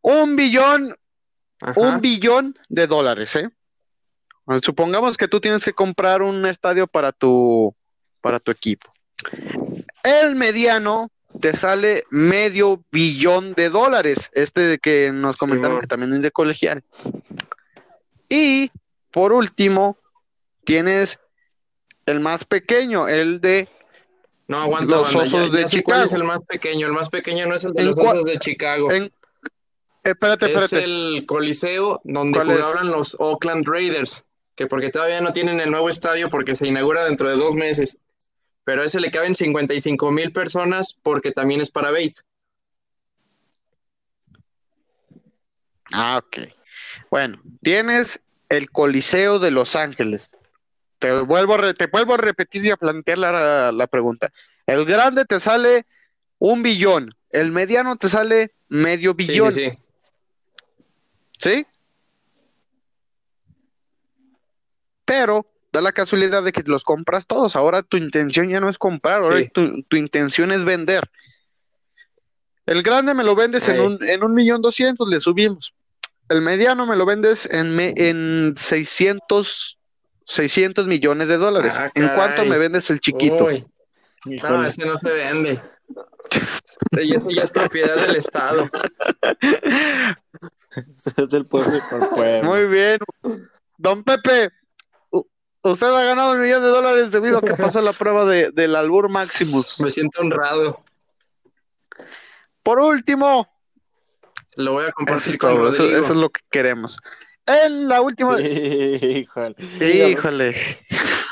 Un 0.00 0.36
billón, 0.36 0.96
Ajá. 1.60 1.80
un 1.80 2.00
billón 2.00 2.58
de 2.68 2.86
dólares, 2.86 3.36
¿eh? 3.36 3.50
Supongamos 4.62 5.16
que 5.16 5.28
tú 5.28 5.40
tienes 5.40 5.64
que 5.64 5.72
comprar 5.72 6.22
un 6.22 6.44
estadio 6.46 6.86
para 6.86 7.12
tu, 7.12 7.74
para 8.20 8.40
tu 8.40 8.50
equipo. 8.50 8.92
El 10.02 10.34
mediano 10.34 11.10
te 11.40 11.56
sale 11.56 12.04
medio 12.10 12.84
billón 12.90 13.54
de 13.54 13.70
dólares. 13.70 14.30
Este 14.32 14.62
de 14.62 14.78
que 14.78 15.12
nos 15.12 15.36
comentaron 15.36 15.80
que 15.80 15.86
también 15.86 16.12
es 16.14 16.22
de 16.22 16.30
colegial. 16.30 16.82
Y 18.28 18.70
por 19.10 19.32
último, 19.32 19.96
tienes 20.64 21.18
el 22.06 22.20
más 22.20 22.44
pequeño, 22.44 23.08
el 23.08 23.40
de 23.40 23.68
No, 24.52 24.60
aguanta, 24.62 24.96
Los 24.96 25.14
banda, 25.14 25.24
ya- 25.30 25.36
Osos 25.38 25.52
de 25.52 25.64
ya 25.66 25.82
cuál 25.82 26.02
es 26.04 26.10
Chicago. 26.10 26.16
el 26.16 26.24
más 26.24 26.40
pequeño. 26.46 26.86
El 26.86 26.92
más 26.92 27.08
pequeño 27.08 27.46
no 27.46 27.54
es 27.54 27.64
el 27.64 27.72
de 27.72 27.80
¿En 27.80 27.86
los 27.88 27.96
Osos 27.98 28.24
de 28.26 28.38
Chicago. 28.38 28.90
en- 28.92 29.10
espérate, 30.04 30.52
Es 30.52 30.62
espérate. 30.64 30.84
el 30.84 31.24
Coliseo 31.26 32.02
donde 32.04 32.38
jugaban 32.38 32.90
los 32.90 33.16
Oakland 33.18 33.66
Raiders, 33.66 34.24
que 34.54 34.66
porque 34.66 34.90
todavía 34.90 35.22
no 35.22 35.32
tienen 35.32 35.58
el 35.60 35.70
nuevo 35.70 35.88
estadio 35.88 36.28
porque 36.28 36.54
se 36.54 36.66
inaugura 36.66 37.04
dentro 37.06 37.30
de 37.30 37.36
dos 37.36 37.54
meses. 37.54 37.96
Pero 38.64 38.82
a 38.82 38.84
ese 38.84 39.00
le 39.00 39.10
caben 39.10 39.34
55 39.34 40.10
mil 40.12 40.32
personas 40.32 40.94
porque 41.02 41.32
también 41.32 41.62
es 41.62 41.70
para 41.70 41.90
base. 41.90 42.20
Ah, 45.92 46.18
ok. 46.18 46.48
Bueno, 47.10 47.40
tienes 47.62 48.20
el 48.50 48.70
Coliseo 48.70 49.38
de 49.38 49.50
Los 49.50 49.76
Ángeles. 49.76 50.32
Te 51.02 51.10
vuelvo 51.20 51.54
a, 51.54 51.58
re- 51.58 51.74
te 51.74 51.88
vuelvo 51.88 52.14
a 52.14 52.16
repetir 52.16 52.64
y 52.64 52.70
a 52.70 52.76
plantear 52.76 53.18
la, 53.18 53.72
la 53.72 53.86
pregunta. 53.88 54.32
El 54.66 54.84
grande 54.84 55.24
te 55.24 55.40
sale 55.40 55.84
un 56.38 56.62
billón, 56.62 57.12
el 57.30 57.50
mediano 57.50 57.96
te 57.96 58.08
sale 58.08 58.54
medio 58.68 59.12
billón, 59.12 59.50
sí, 59.50 59.70
sí. 59.70 59.78
¿sí? 61.38 61.66
Pero 65.04 65.46
da 65.72 65.80
la 65.80 65.90
casualidad 65.90 66.44
de 66.44 66.52
que 66.52 66.62
los 66.64 66.84
compras 66.84 67.26
todos. 67.26 67.56
Ahora 67.56 67.82
tu 67.82 67.96
intención 67.96 68.48
ya 68.48 68.60
no 68.60 68.68
es 68.68 68.78
comprar, 68.78 69.22
ahora 69.22 69.38
Sí. 69.38 69.48
tu, 69.52 69.82
tu 69.82 69.96
intención 69.96 70.52
es 70.52 70.64
vender. 70.64 71.10
El 72.64 72.84
grande 72.84 73.12
me 73.14 73.24
lo 73.24 73.34
vendes 73.34 73.66
en 73.68 73.74
Ey. 73.76 73.80
un, 73.86 74.08
en 74.08 74.22
un 74.22 74.34
millón 74.34 74.62
doscientos, 74.62 75.08
le 75.08 75.18
subimos. 75.20 75.74
El 76.28 76.42
mediano 76.42 76.86
me 76.86 76.94
lo 76.94 77.04
vendes 77.04 77.46
en, 77.50 77.74
me- 77.74 77.92
en 77.96 78.54
600, 78.56 79.78
600 80.26 80.86
millones 80.86 81.28
de 81.28 81.36
dólares. 81.36 81.76
Ah, 81.78 81.90
¿En 81.94 82.08
cuánto 82.14 82.44
me 82.44 82.58
vendes 82.58 82.90
el 82.90 83.00
chiquito? 83.00 83.46
Uy, 83.46 83.66
no, 84.26 84.66
ese 84.66 84.84
no 84.84 84.98
se 84.98 85.10
vende. 85.10 85.60
Y 86.92 87.34
ya 87.34 87.44
es 87.44 87.50
propiedad 87.50 87.96
del 88.06 88.16
Estado. 88.16 88.68
es 91.16 91.28
del 91.28 91.46
pueblo 91.46 91.76
y 91.76 91.80
por 91.90 92.10
pueblo. 92.10 92.50
Muy 92.50 92.66
bien. 92.66 92.98
Don 93.78 94.04
Pepe, 94.04 94.50
usted 95.62 95.86
ha 95.86 96.04
ganado 96.04 96.32
un 96.32 96.40
millón 96.40 96.62
de 96.62 96.68
dólares 96.68 97.10
debido 97.10 97.38
a 97.38 97.42
que 97.42 97.54
pasó 97.54 97.80
la 97.80 97.92
prueba 97.92 98.24
de, 98.24 98.50
del 98.50 98.76
Albur 98.76 99.08
Maximus. 99.08 99.80
Me 99.80 99.90
siento 99.90 100.20
honrado. 100.20 100.84
Por 102.62 102.78
último, 102.78 103.48
Lo 104.56 104.72
voy 104.72 104.84
a 104.84 104.86
eso 104.86 104.94
compartir 104.94 105.38
con 105.38 105.54
todo, 105.54 105.68
eso 105.70 105.86
es 105.86 106.16
lo 106.16 106.30
que 106.30 106.40
queremos. 106.50 106.98
En 107.46 107.88
la 107.88 108.00
última, 108.00 108.40
Híjole. 108.40 109.56
híjole. 109.80 110.54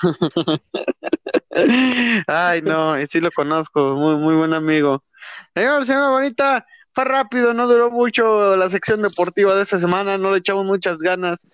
Ay, 2.26 2.62
no, 2.62 2.96
sí 3.06 3.20
lo 3.20 3.30
conozco, 3.30 3.94
muy, 3.94 4.16
muy 4.16 4.34
buen 4.34 4.54
amigo. 4.54 5.04
Señor, 5.54 5.86
señora 5.86 6.08
bonita, 6.08 6.66
fue 6.92 7.04
rápido, 7.04 7.54
no 7.54 7.68
duró 7.68 7.90
mucho 7.90 8.56
la 8.56 8.68
sección 8.68 9.02
deportiva 9.02 9.54
de 9.54 9.62
esta 9.62 9.78
semana, 9.78 10.18
no 10.18 10.32
le 10.32 10.38
echamos 10.38 10.66
muchas 10.66 10.98
ganas. 10.98 11.46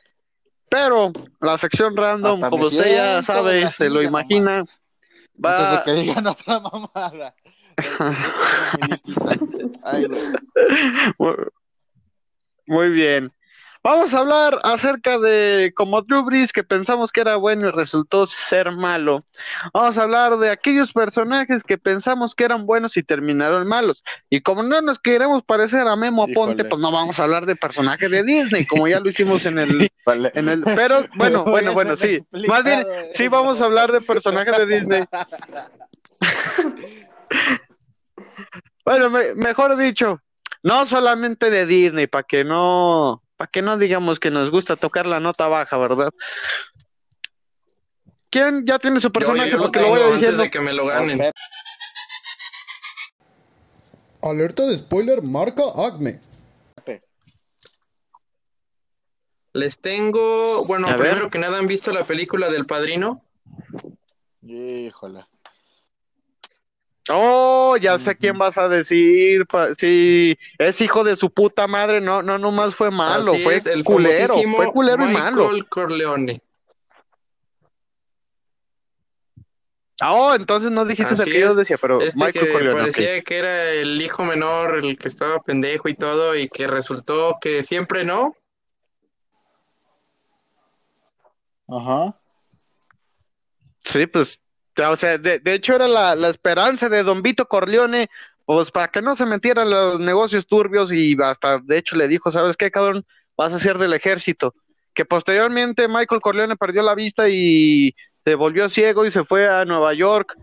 Pero 0.71 1.12
la 1.40 1.59
sección 1.59 1.97
random, 1.97 2.37
Hasta 2.37 2.51
como 2.51 2.66
usted 2.66 2.97
ya 2.97 3.23
sabe, 3.23 3.71
se 3.71 3.90
lo 3.90 4.03
imagina, 4.03 4.59
Antes 4.59 5.71
de 5.71 5.77
va, 5.77 5.83
que 5.85 5.92
digan 5.95 6.27
otra 6.27 6.61
mamada. 6.61 7.35
Ay. 9.85 10.07
Muy, 11.19 11.35
muy 12.66 12.88
bien. 12.88 13.33
Vamos 13.83 14.12
a 14.15 14.19
hablar 14.19 14.59
acerca 14.65 15.19
de 15.19 15.73
como 15.77 16.03
Drew 16.03 16.25
Brees 16.25 16.53
que 16.53 16.65
pensamos 16.65 17.12
que 17.12 17.21
era 17.21 17.37
bueno 17.37 17.69
y 17.69 17.71
resultó 17.71 18.27
ser 18.27 18.73
malo. 18.73 19.25
Vamos 19.73 19.97
a 19.97 20.03
hablar 20.03 20.39
de 20.39 20.51
aquellos 20.51 20.93
personajes 20.93 21.62
que 21.62 21.79
pensamos 21.79 22.35
que 22.35 22.45
eran 22.45 22.67
buenos 22.67 22.97
y 22.97 23.03
terminaron 23.03 23.67
malos. 23.69 24.03
Y 24.29 24.41
como 24.41 24.62
no 24.62 24.81
nos 24.83 24.99
queremos 24.99 25.43
parecer 25.45 25.87
a 25.87 25.95
Memo 25.97 26.25
Aponte, 26.25 26.65
pues 26.65 26.81
no 26.81 26.91
vamos 26.91 27.19
a 27.21 27.25
hablar 27.25 27.47
de 27.47 27.55
personajes 27.57 28.11
de 28.11 28.23
Disney, 28.25 28.65
como 28.67 28.89
ya 28.89 28.99
lo 28.99 29.09
hicimos 29.09 29.47
en 29.47 29.59
el, 29.59 29.89
Vale. 30.07 30.33
en 30.35 30.49
el, 30.49 30.62
pero 30.65 31.07
bueno, 31.17 31.45
bueno, 31.45 31.73
bueno, 31.73 31.97
sí. 31.97 32.21
Más 32.49 32.65
bien, 32.65 32.85
sí 33.12 33.29
vamos 33.29 33.61
a 33.61 33.67
hablar 33.67 33.93
de 33.93 34.01
personajes 34.01 34.57
de 34.57 34.67
Disney. 34.67 35.05
Bueno, 38.85 39.11
me- 39.11 39.35
mejor 39.35 39.77
dicho, 39.77 40.21
no 40.62 40.87
solamente 40.87 41.51
de 41.51 41.67
Disney, 41.67 42.07
para 42.07 42.23
que 42.23 42.45
no, 42.45 43.21
para 43.37 43.51
que 43.51 43.62
no 43.62 43.77
digamos 43.79 44.18
que 44.20 44.31
nos 44.31 44.51
gusta 44.51 44.77
tocar 44.77 45.07
la 45.07 45.20
nota 45.20 45.49
baja, 45.49 45.77
¿verdad? 45.79 46.11
¿Quién 48.31 48.64
ya 48.66 48.79
tiene 48.79 49.01
su 49.01 49.09
Yo, 49.09 49.12
personaje? 49.12 49.51
yo 49.51 49.57
lo 49.57 49.62
Porque 49.64 49.81
lo 49.81 49.85
tengo 49.87 49.96
voy 49.96 50.05
antes 50.05 50.20
diciendo. 50.20 50.42
de 50.42 50.51
que 50.51 50.61
me 50.61 50.72
lo 50.72 50.87
ganen. 50.87 51.20
Alerta 54.22 54.64
de 54.66 54.77
spoiler, 54.77 55.22
marca 55.22 55.62
Acme. 55.77 56.20
Les 59.53 59.79
tengo, 59.79 60.66
bueno, 60.66 60.87
A 60.88 60.96
ver. 60.99 61.09
primero 61.12 61.31
que 61.31 61.38
nada, 61.38 61.57
¿han 61.57 61.66
visto 61.66 61.90
la 61.90 62.05
película 62.05 62.51
del 62.51 62.66
Padrino? 62.66 63.25
Híjole. 64.42 65.25
Oh, 67.09 67.77
ya 67.77 67.99
sé 67.99 68.16
quién 68.16 68.37
vas 68.37 68.59
a 68.59 68.69
decir. 68.69 69.45
Sí, 69.79 70.37
es 70.59 70.81
hijo 70.81 71.05
de 71.05 71.16
su 71.16 71.31
puta 71.31 71.66
madre. 71.66 72.01
No, 72.01 72.23
no, 72.23 72.38
nomás 72.38 72.75
fue 72.75 72.90
malo, 72.90 73.33
Así 73.33 73.42
fue 73.45 73.55
es, 73.57 73.66
el 73.66 73.85
culero, 73.85 74.35
fue 74.57 74.73
culero 74.73 75.09
y 75.09 75.12
malo. 75.12 75.51
Corleone. 75.69 76.42
Oh, 80.05 80.35
entonces 80.35 80.71
no 80.71 80.85
dijiste 80.85 81.14
el 81.14 81.21
Así 81.21 81.31
que 81.31 81.40
yo 81.40 81.55
decía, 81.55 81.79
pero 81.81 82.01
Este 82.03 82.23
Michael 82.23 82.47
que 82.47 82.53
Corleone. 82.53 82.81
parecía 82.81 83.23
que 83.23 83.38
era 83.38 83.71
el 83.71 84.01
hijo 84.03 84.25
menor, 84.25 84.77
el 84.85 84.99
que 84.99 85.09
estaba 85.09 85.40
pendejo 85.40 85.88
y 85.88 85.95
todo, 85.95 86.37
y 86.37 86.49
que 86.49 86.66
resultó 86.66 87.38
que 87.40 87.62
siempre 87.62 88.05
no. 88.05 88.37
Ajá. 91.69 92.21
Sí, 93.85 94.07
pues, 94.07 94.38
o 94.77 94.97
sea, 94.97 95.19
de, 95.19 95.39
de 95.39 95.55
hecho 95.55 95.75
era 95.75 95.89
la, 95.89 96.15
la 96.15 96.29
esperanza 96.29 96.89
de 96.89 97.03
Don 97.03 97.23
Vito 97.23 97.47
Corleone, 97.47 98.09
pues 98.45 98.71
para 98.71 98.89
que 98.89 99.03
no 99.03 99.17
se 99.17 99.27
metiera 99.27 99.62
en 99.62 99.71
los 99.71 100.01
negocios 100.01 100.47
turbios 100.47 100.93
y 100.93 101.17
hasta, 101.21 101.59
de 101.59 101.79
hecho, 101.79 101.97
le 101.97 102.09
dijo, 102.09 102.31
¿sabes 102.31 102.57
qué, 102.57 102.71
cabrón? 102.71 103.05
Vas 103.37 103.53
a 103.53 103.59
ser 103.59 103.79
del 103.79 103.93
ejército. 103.93 104.55
Que 104.95 105.05
posteriormente 105.05 105.89
Michael 105.89 106.21
Corleone 106.21 106.57
perdió 106.57 106.83
la 106.83 106.95
vista 106.95 107.29
y 107.29 107.95
se 108.25 108.35
volvió 108.35 108.69
ciego 108.69 109.05
y 109.05 109.11
se 109.11 109.25
fue 109.25 109.49
a 109.49 109.65
Nueva 109.65 109.95
York, 109.95 110.37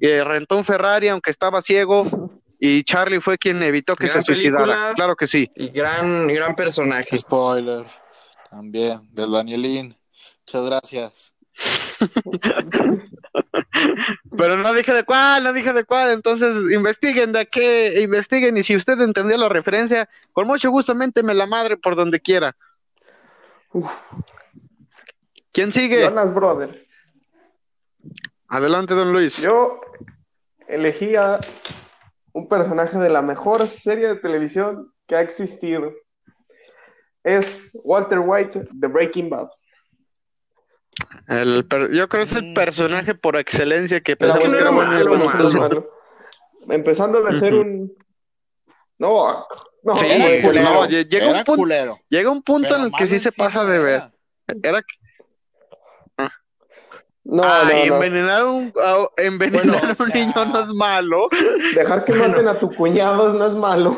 y 0.00 0.20
rentó 0.20 0.56
un 0.56 0.64
Ferrari 0.64 1.08
aunque 1.08 1.30
estaba 1.30 1.62
ciego 1.62 2.06
y 2.60 2.84
Charlie 2.84 3.20
fue 3.20 3.38
quien 3.38 3.62
evitó 3.62 3.96
que 3.96 4.08
Gran 4.08 4.24
se 4.24 4.34
suicidara. 4.34 4.92
Claro 4.94 5.16
que 5.16 5.26
sí. 5.26 5.50
Y 5.56 5.68
gran, 5.68 6.26
gran 6.28 6.54
personaje. 6.54 7.18
Spoiler. 7.18 7.86
También. 8.50 9.00
Del 9.12 9.32
Danielín. 9.32 9.96
Muchas 10.46 10.66
gracias. 10.66 11.32
Pero 14.36 14.56
no 14.56 14.72
dije 14.72 14.92
de 14.92 15.04
cuál, 15.04 15.44
no 15.44 15.52
dije 15.52 15.72
de 15.72 15.84
cuál, 15.84 16.10
entonces 16.10 16.54
investiguen 16.72 17.32
de 17.32 17.46
qué, 17.46 18.00
investiguen 18.00 18.56
y 18.56 18.62
si 18.62 18.76
usted 18.76 19.00
entendió 19.00 19.36
la 19.36 19.48
referencia, 19.48 20.08
con 20.32 20.46
mucho 20.46 20.70
gusto 20.70 20.94
ménteme 20.94 21.34
la 21.34 21.46
madre 21.46 21.76
por 21.76 21.96
donde 21.96 22.20
quiera. 22.20 22.56
Uf. 23.72 23.90
¿Quién 25.52 25.72
sigue? 25.72 26.04
Jonas 26.04 26.32
Brother. 26.34 26.86
Adelante, 28.48 28.94
don 28.94 29.12
Luis. 29.12 29.36
Yo 29.38 29.80
elegí 30.68 31.16
a 31.16 31.40
un 32.32 32.48
personaje 32.48 32.98
de 32.98 33.10
la 33.10 33.22
mejor 33.22 33.66
serie 33.68 34.08
de 34.08 34.16
televisión 34.16 34.92
que 35.06 35.16
ha 35.16 35.20
existido. 35.20 35.92
Es 37.24 37.70
Walter 37.74 38.20
White 38.20 38.68
de 38.70 38.86
Breaking 38.86 39.28
Bad. 39.28 39.48
El 41.28 41.64
per- 41.66 41.90
yo 41.92 42.08
creo 42.08 42.24
que 42.24 42.30
es 42.30 42.36
el 42.36 42.50
Mm. 42.50 42.54
personaje 42.54 43.14
por 43.14 43.36
excelencia 43.36 44.00
que 44.00 44.16
Pero 44.16 44.30
es 44.30 44.36
que 44.36 44.42
pensamos 44.48 44.52
no 44.52 44.58
que 44.58 44.62
era 44.62 44.98
era 45.00 45.08
bueno 45.08 45.24
y 45.24 45.28
malo, 45.28 45.48
es 45.48 45.54
malo. 45.54 45.90
Empezando 46.70 47.26
a 47.26 47.32
ser 47.34 47.54
un. 47.54 47.92
No, 48.98 49.46
no, 49.84 49.94
Sí, 49.96 50.06
no, 50.08 50.24
pues, 50.24 50.42
culero. 50.42 50.64
no, 50.70 50.84
lle- 50.86 51.08
llega 51.08 51.26
un 51.28 51.34
Era 51.36 51.44
punto- 51.44 51.60
culero. 51.62 51.98
Llega 52.08 52.30
un 52.30 52.42
punto 52.42 52.68
Pero 52.68 52.76
en 52.80 52.84
el 52.86 52.90
que 52.90 53.04
malo 53.04 53.06
sí 53.06 53.18
se 53.20 53.32
pasa 53.32 53.64
de 53.64 53.78
ver. 53.78 53.94
era. 53.94 54.12
Era 54.62 54.82
que 54.82 54.94
No, 57.30 57.42
Ay, 57.44 57.90
no, 57.90 57.96
no. 57.98 58.02
envenenar 58.02 58.40
a 58.42 58.46
un, 58.46 58.72
a- 58.82 59.08
envenenar 59.18 59.66
Bueno, 59.66 59.78
a 59.78 59.82
un 59.84 59.90
o 59.90 59.94
sea- 59.94 60.06
niño 60.14 60.44
no 60.46 60.60
es 60.60 60.68
malo. 60.68 61.28
Dejar 61.74 62.02
que 62.04 62.14
maten 62.14 62.48
a 62.48 62.58
tu 62.58 62.74
cuñado 62.74 63.34
no 63.34 63.46
es 63.46 63.52
malo. 63.52 63.94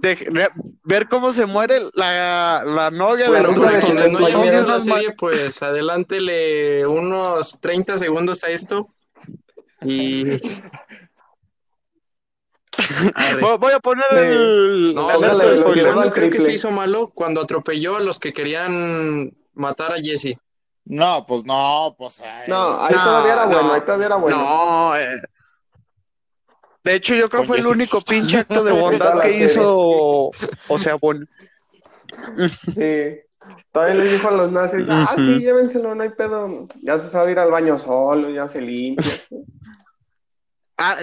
De- 0.00 0.14
de- 0.16 0.48
ver 0.84 1.08
cómo 1.08 1.32
se 1.32 1.46
muere 1.46 1.80
la, 1.94 2.62
la 2.64 2.90
novia 2.90 3.28
La 3.30 3.40
de 3.40 3.44
Quienes 3.80 4.04
del 4.04 4.12
no 4.12 4.18
no 4.62 4.68
la 4.68 4.80
serie, 4.80 5.12
pues 5.12 5.62
adelántele 5.62 6.86
unos 6.86 7.58
30 7.60 7.98
segundos 7.98 8.44
a 8.44 8.48
esto. 8.50 8.88
Y. 9.82 10.24
Arre. 13.14 13.40
Voy 13.58 13.72
a 13.72 13.80
poner 13.80 14.04
Sí. 14.10 14.16
el. 14.16 14.94
No, 14.94 15.10
el- 15.10 15.14
Póngale 15.16 15.34
¿sabes 15.34 15.40
el- 15.40 15.46
velocidad 15.48 15.62
spoiler. 15.70 15.84
cuándo 15.86 16.02
al 16.02 16.12
creo 16.12 16.30
que 16.30 16.40
se 16.40 16.52
hizo 16.52 16.70
malo? 16.70 17.08
Cuando 17.14 17.40
atropelló 17.40 17.96
a 17.96 18.00
los 18.00 18.18
que 18.18 18.32
querían 18.32 19.32
matar 19.54 19.92
a 19.92 19.96
Jesse. 19.96 20.38
No, 20.84 21.24
pues 21.26 21.44
no, 21.44 21.94
pues. 21.98 22.20
ay. 22.20 22.48
No, 22.48 22.80
ahí 22.82 22.94
No, 22.94 23.04
todavía 23.04 23.32
era 23.34 23.44
bueno, 23.46 23.62
no. 23.62 23.72
ahí 23.74 23.80
todavía 23.82 24.06
era 24.06 24.16
bueno. 24.16 24.36
No, 24.38 24.96
eh. 24.96 25.08
De 26.90 26.96
hecho, 26.96 27.14
yo 27.14 27.28
creo 27.28 27.42
que 27.42 27.46
fue 27.46 27.58
el 27.58 27.66
único 27.66 28.00
pinche 28.00 28.38
acto 28.38 28.64
de 28.64 28.72
bondad 28.72 29.20
que 29.20 29.44
hizo. 29.44 30.30
O 30.68 30.78
sea, 30.78 30.96
bon- 30.96 31.28
Sí. 32.74 33.20
Todavía 33.72 33.94
les 33.94 34.12
dijo 34.12 34.28
a 34.28 34.32
los 34.32 34.50
nazis, 34.50 34.86
ah, 34.90 35.14
sí, 35.16 35.38
llévenselo, 35.38 35.94
no 35.94 36.02
hay 36.02 36.08
pedo. 36.10 36.66
Ya 36.82 36.98
se 36.98 37.08
sabe 37.08 37.30
ir 37.32 37.38
al 37.38 37.50
baño 37.52 37.78
solo, 37.78 38.28
ya 38.30 38.48
se 38.48 38.60
limpia. 38.60 39.12
Ah, 40.76 40.96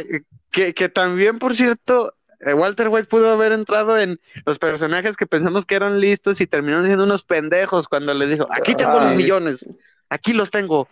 que, 0.51 0.73
que 0.73 0.89
también, 0.89 1.39
por 1.39 1.55
cierto, 1.55 2.13
eh, 2.41 2.53
Walter 2.53 2.89
White 2.89 3.07
pudo 3.07 3.31
haber 3.31 3.53
entrado 3.53 3.97
en 3.97 4.19
los 4.45 4.59
personajes 4.59 5.15
que 5.15 5.25
pensamos 5.25 5.65
que 5.65 5.75
eran 5.75 5.99
listos 6.01 6.41
y 6.41 6.47
terminaron 6.47 6.85
siendo 6.85 7.03
unos 7.05 7.23
pendejos 7.23 7.87
cuando 7.87 8.13
les 8.13 8.29
dijo, 8.29 8.47
aquí 8.51 8.75
tengo 8.75 8.99
los 8.99 9.15
millones, 9.15 9.65
aquí 10.09 10.33
los 10.33 10.51
tengo. 10.51 10.87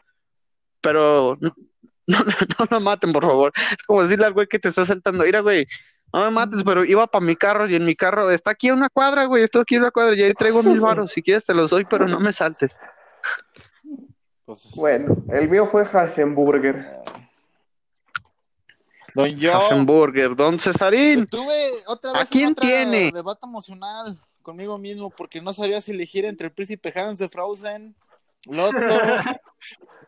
Pero 0.81 1.37
no, 2.07 2.19
no, 2.19 2.33
no 2.59 2.67
lo 2.69 2.79
maten, 2.81 3.11
por 3.13 3.23
favor. 3.23 3.51
Es 3.71 3.83
como 3.83 4.03
decirle 4.03 4.25
al 4.25 4.33
güey 4.33 4.47
que 4.47 4.59
te 4.59 4.69
está 4.69 4.85
saltando, 4.85 5.23
mira, 5.23 5.41
güey, 5.41 5.67
no 6.13 6.21
me 6.21 6.31
mates, 6.31 6.63
pero 6.63 6.85
iba 6.85 7.07
para 7.07 7.25
mi 7.25 7.35
carro 7.35 7.67
y 7.67 7.75
en 7.75 7.83
mi 7.83 7.95
carro 7.95 8.31
está 8.31 8.51
aquí 8.51 8.69
a 8.69 8.73
una 8.73 8.89
cuadra, 8.89 9.25
güey, 9.25 9.43
estoy 9.43 9.61
aquí 9.61 9.75
a 9.75 9.79
una 9.79 9.91
cuadra 9.91 10.15
y 10.15 10.23
ahí 10.23 10.33
traigo 10.33 10.63
mil 10.63 10.79
baros, 10.81 11.11
si 11.11 11.21
quieres 11.21 11.45
te 11.45 11.53
los 11.53 11.71
doy, 11.71 11.85
pero 11.85 12.07
no 12.07 12.19
me 12.19 12.31
saltes. 12.31 12.77
Pues, 14.45 14.69
Bueno, 14.75 15.17
el 15.29 15.49
mío 15.49 15.65
fue 15.65 15.81
Hasenburger. 15.81 17.01
Don 19.15 19.29
yo. 19.37 19.57
Hasenburger, 19.57 20.35
don 20.35 20.59
Cesarín. 20.59 21.19
Estuve 21.19 21.69
otra 21.87 22.11
vez 22.11 22.21
¿A 22.21 22.25
quién 22.25 22.49
en 22.49 22.55
tiene? 22.55 23.11
debate 23.13 23.45
emocional 23.45 24.19
conmigo 24.41 24.77
mismo 24.77 25.09
porque 25.09 25.41
no 25.41 25.53
sabía 25.53 25.81
si 25.81 25.91
elegir 25.91 26.25
entre 26.25 26.47
el 26.47 26.53
príncipe 26.53 26.93
Hans 26.95 27.17
de 27.17 27.29
Frozen, 27.29 27.95
Lotso, 28.47 28.77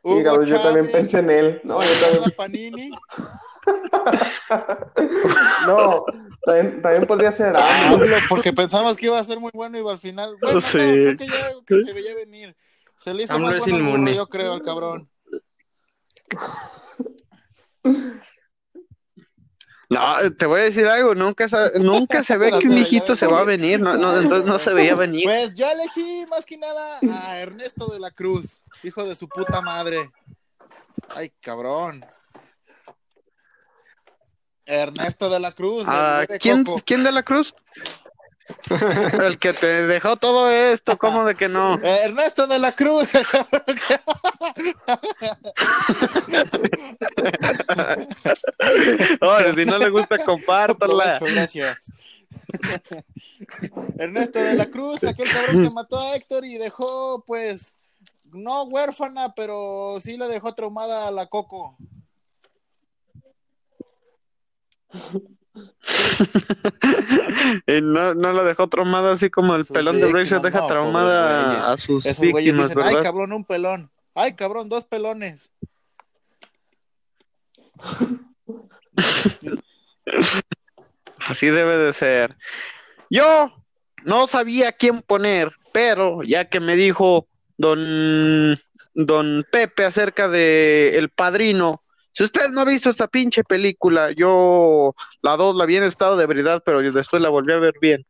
Hugo 0.03 0.17
Dígame, 0.17 0.45
yo 0.45 0.61
también 0.61 0.91
pensé 0.91 1.19
en 1.19 1.29
él. 1.29 1.61
No, 1.63 1.81
yo 1.83 1.89
también, 2.01 2.31
Panini. 2.35 2.91
no, 5.67 6.05
también, 6.45 6.81
también 6.81 7.05
podría 7.05 7.31
ser 7.31 7.53
Ah, 7.55 7.89
AMLO. 7.91 8.03
AMLO, 8.05 8.15
porque 8.29 8.53
pensamos 8.53 8.95
que 8.97 9.07
iba 9.07 9.19
a 9.19 9.23
ser 9.23 9.39
muy 9.39 9.51
bueno 9.53 9.77
y 9.77 9.87
al 9.89 9.97
final, 9.97 10.35
bueno, 10.41 10.61
Sí. 10.61 10.77
no, 10.77 10.83
creo 10.83 11.17
que 11.17 11.27
ya 11.27 11.45
algo 11.47 11.63
que 11.65 11.81
se 11.81 11.93
veía 11.93 12.15
venir. 12.15 12.55
Se 12.97 13.13
le 13.13 13.23
hizo 13.23 13.33
AMLO 13.33 13.47
más 13.47 13.55
es 13.57 13.63
bueno 13.63 13.77
inmune. 13.79 14.15
yo 14.15 14.27
creo, 14.27 14.53
al 14.53 14.63
cabrón. 14.63 15.09
No, 19.89 20.01
te 20.37 20.45
voy 20.45 20.59
a 20.59 20.63
decir 20.63 20.85
algo, 20.85 21.15
nunca, 21.15 21.47
nunca 21.79 22.21
se 22.21 22.35
ve 22.37 22.51
que 22.59 22.67
un 22.67 22.77
hijito 22.77 23.15
se 23.15 23.25
va 23.25 23.39
a 23.39 23.43
venir, 23.45 23.79
no, 23.79 23.95
no, 23.95 24.19
entonces 24.19 24.45
no 24.45 24.59
se 24.59 24.73
veía 24.73 24.95
venir. 24.95 25.23
Pues 25.23 25.53
yo 25.53 25.65
elegí 25.69 26.25
más 26.29 26.45
que 26.45 26.57
nada 26.57 26.99
a 27.09 27.39
Ernesto 27.39 27.87
de 27.87 27.99
la 27.99 28.11
Cruz, 28.11 28.61
hijo 28.87 29.05
de 29.05 29.15
su 29.15 29.27
puta 29.27 29.61
madre. 29.61 30.11
Ay, 31.15 31.31
cabrón. 31.41 32.03
Ernesto 34.65 35.29
de 35.29 35.39
la 35.39 35.51
Cruz. 35.51 35.85
Ah, 35.87 36.25
de 36.27 36.39
¿quién, 36.39 36.63
Coco. 36.63 36.81
¿Quién 36.85 37.03
de 37.03 37.11
la 37.11 37.23
Cruz? 37.23 37.53
El 39.21 39.39
que 39.39 39.51
te 39.53 39.87
dejó 39.87 40.15
todo 40.17 40.49
esto, 40.51 40.97
¿cómo 40.97 41.25
de 41.25 41.35
que 41.35 41.49
no? 41.49 41.75
Eh, 41.75 41.99
Ernesto 42.03 42.47
de 42.47 42.59
la 42.59 42.71
Cruz. 42.73 43.11
Oye, 49.21 49.53
si 49.53 49.65
no 49.65 49.77
le 49.77 49.89
gusta, 49.89 50.23
compártala. 50.23 51.19
gracias. 51.19 51.91
Ernesto 53.97 54.39
de 54.39 54.55
la 54.55 54.67
Cruz, 54.67 55.03
aquel 55.03 55.29
cabrón 55.29 55.67
que 55.67 55.73
mató 55.73 55.99
a 55.99 56.15
Héctor 56.15 56.45
y 56.45 56.57
dejó, 56.57 57.23
pues, 57.25 57.75
no 58.33 58.63
huérfana, 58.63 59.33
pero 59.33 59.97
sí 60.01 60.17
le 60.17 60.27
dejó 60.27 60.53
traumada 60.53 61.07
a 61.07 61.11
la 61.11 61.27
Coco. 61.27 61.77
Y 67.67 67.81
no, 67.81 68.13
no 68.13 68.33
la 68.33 68.43
dejó 68.43 68.67
traumada 68.67 69.13
así 69.13 69.29
como 69.29 69.55
el 69.55 69.65
Sus 69.65 69.73
pelón 69.73 69.99
de 69.99 70.11
víctimas, 70.11 70.43
deja 70.43 70.59
no, 70.59 70.67
traumada 70.67 71.71
a 71.71 71.77
sus 71.77 72.05
Esos 72.05 72.21
víctimas, 72.21 72.69
dicen, 72.69 72.83
ay, 72.83 72.95
cabrón, 73.01 73.33
un 73.33 73.43
pelón. 73.43 73.91
Ay, 74.13 74.35
cabrón, 74.35 74.69
dos 74.69 74.83
pelones. 74.85 75.51
Así 81.17 81.47
debe 81.47 81.77
de 81.77 81.93
ser. 81.93 82.35
Yo 83.09 83.51
no 84.03 84.27
sabía 84.27 84.71
quién 84.71 85.01
poner, 85.01 85.51
pero 85.71 86.23
ya 86.23 86.45
que 86.45 86.59
me 86.59 86.75
dijo 86.75 87.27
don, 87.57 88.59
don 88.93 89.45
Pepe 89.51 89.85
acerca 89.85 90.27
de 90.27 90.97
El 90.97 91.09
Padrino, 91.09 91.83
si 92.11 92.23
usted 92.23 92.49
no 92.49 92.61
ha 92.61 92.65
visto 92.65 92.89
esta 92.89 93.07
pinche 93.07 93.43
película, 93.43 94.11
yo 94.11 94.95
la 95.21 95.37
dos 95.37 95.55
la 95.55 95.65
vi 95.65 95.77
en 95.77 95.83
estado 95.83 96.17
de 96.17 96.23
ebriedad, 96.23 96.63
pero 96.65 96.81
después 96.91 97.21
la 97.21 97.29
volví 97.29 97.53
a 97.53 97.59
ver 97.59 97.75
bien. 97.79 98.05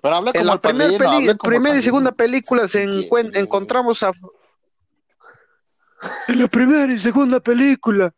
Pero 0.00 0.14
habla 0.14 0.32
como 0.32 0.40
En 0.40 0.46
la 0.46 0.52
el 0.52 0.60
primer 0.60 0.78
padrino, 0.86 0.98
peli- 0.98 1.16
habla 1.16 1.34
como 1.36 1.52
el 1.52 1.56
primera 1.56 1.78
y 1.78 1.82
segunda 1.82 2.12
película 2.12 2.68
se 2.68 2.84
encontramos 2.84 4.02
a... 4.04 4.12
En 6.28 6.38
la 6.38 6.46
primera 6.46 6.92
y 6.92 6.98
segunda 7.00 7.40
película 7.40 8.14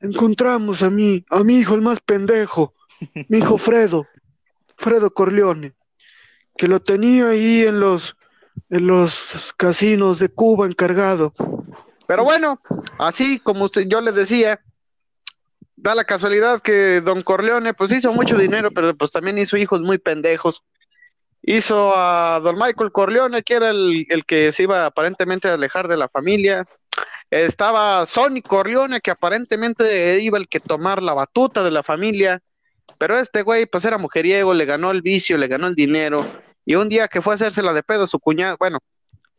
encontramos 0.00 0.82
a 0.82 0.90
mí, 0.90 1.24
a 1.30 1.42
mi 1.42 1.58
hijo 1.58 1.74
el 1.74 1.80
más 1.80 2.00
pendejo, 2.00 2.74
mi 3.28 3.38
hijo 3.38 3.56
Fredo, 3.56 4.06
Fredo 4.76 5.10
Corleone, 5.10 5.72
que 6.58 6.68
lo 6.68 6.80
tenía 6.80 7.28
ahí 7.28 7.64
en 7.64 7.80
los, 7.80 8.14
en 8.68 8.86
los 8.86 9.54
casinos 9.56 10.18
de 10.18 10.28
Cuba 10.28 10.66
encargado. 10.66 11.32
Pero 12.06 12.24
bueno, 12.24 12.60
así 12.98 13.38
como 13.38 13.68
yo 13.70 14.00
les 14.00 14.14
decía, 14.14 14.60
da 15.76 15.94
la 15.94 16.04
casualidad 16.04 16.60
que 16.60 17.00
Don 17.00 17.22
Corleone 17.22 17.74
pues 17.74 17.92
hizo 17.92 18.12
mucho 18.12 18.36
dinero, 18.36 18.70
pero 18.70 18.94
pues 18.96 19.12
también 19.12 19.38
hizo 19.38 19.56
hijos 19.56 19.80
muy 19.80 19.98
pendejos. 19.98 20.62
Hizo 21.42 21.92
a 21.96 22.40
Don 22.40 22.56
Michael 22.56 22.92
Corleone, 22.92 23.42
que 23.42 23.54
era 23.54 23.70
el, 23.70 24.06
el 24.10 24.24
que 24.24 24.52
se 24.52 24.64
iba 24.64 24.86
aparentemente 24.86 25.48
a 25.48 25.54
alejar 25.54 25.88
de 25.88 25.96
la 25.96 26.08
familia. 26.08 26.66
Estaba 27.30 28.04
Sonny 28.06 28.42
Corleone, 28.42 29.00
que 29.00 29.10
aparentemente 29.10 30.20
iba 30.20 30.36
el 30.36 30.48
que 30.48 30.60
tomar 30.60 31.02
la 31.02 31.14
batuta 31.14 31.62
de 31.62 31.70
la 31.70 31.82
familia. 31.82 32.42
Pero 32.98 33.18
este 33.18 33.42
güey, 33.42 33.66
pues 33.66 33.84
era 33.84 33.98
mujeriego, 33.98 34.52
le 34.52 34.66
ganó 34.66 34.90
el 34.90 35.00
vicio, 35.00 35.38
le 35.38 35.48
ganó 35.48 35.68
el 35.68 35.74
dinero. 35.74 36.26
Y 36.64 36.74
un 36.74 36.88
día 36.88 37.08
que 37.08 37.22
fue 37.22 37.34
a 37.34 37.36
hacérsela 37.36 37.72
de 37.72 37.82
pedo 37.82 38.06
su 38.06 38.18
cuñado, 38.18 38.56
bueno, 38.58 38.78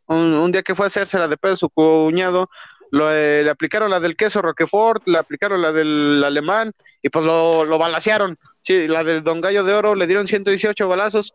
un, 0.07 0.33
un 0.33 0.51
día 0.51 0.63
que 0.63 0.75
fue 0.75 0.85
a 0.85 0.87
hacérsela 0.87 1.27
de 1.27 1.37
pedo 1.37 1.55
su 1.55 1.69
cuñado, 1.69 2.49
eh, 2.91 3.41
le 3.43 3.49
aplicaron 3.49 3.89
la 3.89 3.99
del 3.99 4.17
queso 4.17 4.41
Roquefort, 4.41 5.07
le 5.07 5.17
aplicaron 5.17 5.61
la 5.61 5.71
del 5.71 6.21
alemán 6.23 6.73
y 7.01 7.09
pues 7.09 7.25
lo, 7.25 7.63
lo 7.65 7.77
balacearon. 7.77 8.37
Sí, 8.63 8.87
la 8.87 9.03
del 9.03 9.23
Don 9.23 9.41
Gallo 9.41 9.63
de 9.63 9.73
Oro 9.73 9.95
le 9.95 10.07
dieron 10.07 10.27
118 10.27 10.87
balazos. 10.87 11.33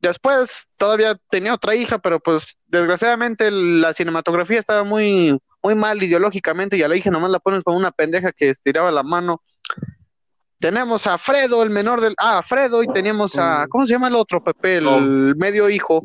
Después 0.00 0.68
todavía 0.76 1.18
tenía 1.28 1.54
otra 1.54 1.74
hija, 1.74 1.98
pero 1.98 2.20
pues 2.20 2.56
desgraciadamente 2.68 3.50
la 3.50 3.92
cinematografía 3.94 4.60
estaba 4.60 4.84
muy, 4.84 5.36
muy 5.60 5.74
mal 5.74 6.00
ideológicamente 6.00 6.76
y 6.76 6.82
a 6.82 6.88
la 6.88 6.94
hija 6.94 7.10
nomás 7.10 7.32
la 7.32 7.40
ponen 7.40 7.62
como 7.62 7.76
una 7.76 7.90
pendeja 7.90 8.30
que 8.30 8.50
estiraba 8.50 8.92
la 8.92 9.02
mano. 9.02 9.42
Tenemos 10.58 11.06
a 11.06 11.18
Fredo, 11.18 11.62
el 11.62 11.70
menor 11.70 12.00
del... 12.00 12.14
Ah, 12.18 12.42
Fredo, 12.42 12.82
y 12.82 12.88
teníamos 12.88 13.38
a... 13.38 13.66
¿Cómo 13.68 13.86
se 13.86 13.92
llama 13.92 14.08
el 14.08 14.16
otro, 14.16 14.42
Pepe? 14.42 14.78
El 14.78 14.84
Tom. 14.84 15.34
medio 15.36 15.70
hijo, 15.70 16.02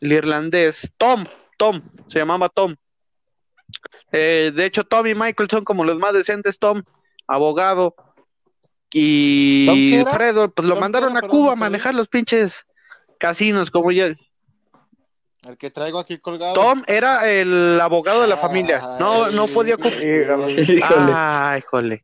el 0.00 0.12
irlandés. 0.12 0.92
Tom, 0.96 1.24
Tom, 1.58 1.82
se 2.06 2.20
llamaba 2.20 2.48
Tom. 2.48 2.76
Eh, 4.12 4.52
de 4.54 4.64
hecho, 4.66 4.84
Tom 4.84 5.06
y 5.08 5.14
Michael 5.14 5.50
son 5.50 5.64
como 5.64 5.84
los 5.84 5.98
más 5.98 6.12
decentes. 6.14 6.58
Tom, 6.58 6.82
abogado. 7.26 7.94
¿Tom 7.96 8.12
Y? 8.92 10.04
Fredo, 10.12 10.50
pues 10.50 10.68
lo 10.68 10.74
¿Tom 10.74 10.78
qué 10.78 10.80
mandaron 10.80 11.16
era? 11.16 11.26
a 11.26 11.28
Cuba 11.28 11.52
a 11.52 11.56
manejar 11.56 11.94
los 11.94 12.06
pinches 12.08 12.64
casinos, 13.18 13.70
como 13.70 13.90
ya... 13.90 14.06
El 15.48 15.56
que 15.58 15.70
traigo 15.72 15.98
aquí 15.98 16.18
colgado. 16.18 16.54
Tom 16.54 16.84
era 16.86 17.28
el 17.28 17.80
abogado 17.80 18.22
de 18.22 18.28
la 18.28 18.36
Ah, 18.36 18.38
familia. 18.38 18.80
No, 19.00 19.28
no 19.32 19.44
podía 19.52 19.76
sí. 19.76 19.82
ocupar. 20.80 21.58
Híjole. 21.58 22.00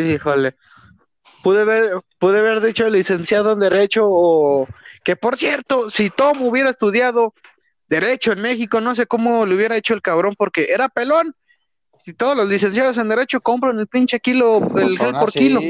Ah, 0.00 0.12
híjole. 0.14 0.56
Pude 1.42 1.62
haber, 1.62 2.00
pude 2.18 2.38
haber 2.38 2.60
dicho 2.60 2.88
licenciado 2.88 3.52
en 3.52 3.60
Derecho 3.60 4.02
o 4.04 4.68
que 5.04 5.16
por 5.16 5.36
cierto, 5.36 5.90
si 5.90 6.10
Tom 6.10 6.42
hubiera 6.42 6.70
estudiado 6.70 7.34
Derecho 7.88 8.32
en 8.32 8.40
México, 8.40 8.80
no 8.80 8.94
sé 8.94 9.06
cómo 9.06 9.44
le 9.44 9.54
hubiera 9.54 9.76
hecho 9.76 9.94
el 9.94 10.02
cabrón 10.02 10.34
porque 10.36 10.68
era 10.72 10.88
pelón. 10.88 11.34
Si 12.04 12.14
todos 12.14 12.36
los 12.36 12.48
licenciados 12.48 12.96
en 12.98 13.08
Derecho 13.08 13.40
compran 13.40 13.78
el 13.78 13.86
pinche 13.86 14.20
kilo, 14.20 14.58
el 14.58 14.68
Pues 14.68 14.98
gel 14.98 15.12
por 15.12 15.32
kilo. 15.32 15.60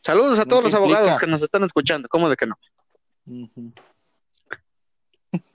Saludos 0.00 0.38
a 0.38 0.44
todos 0.44 0.62
¿Qué 0.62 0.68
los 0.68 0.74
abogados 0.74 1.18
que 1.18 1.26
nos 1.26 1.42
están 1.42 1.64
escuchando. 1.64 2.08
¿Cómo 2.08 2.28
de 2.28 2.36
que 2.36 2.46
no? 2.46 2.58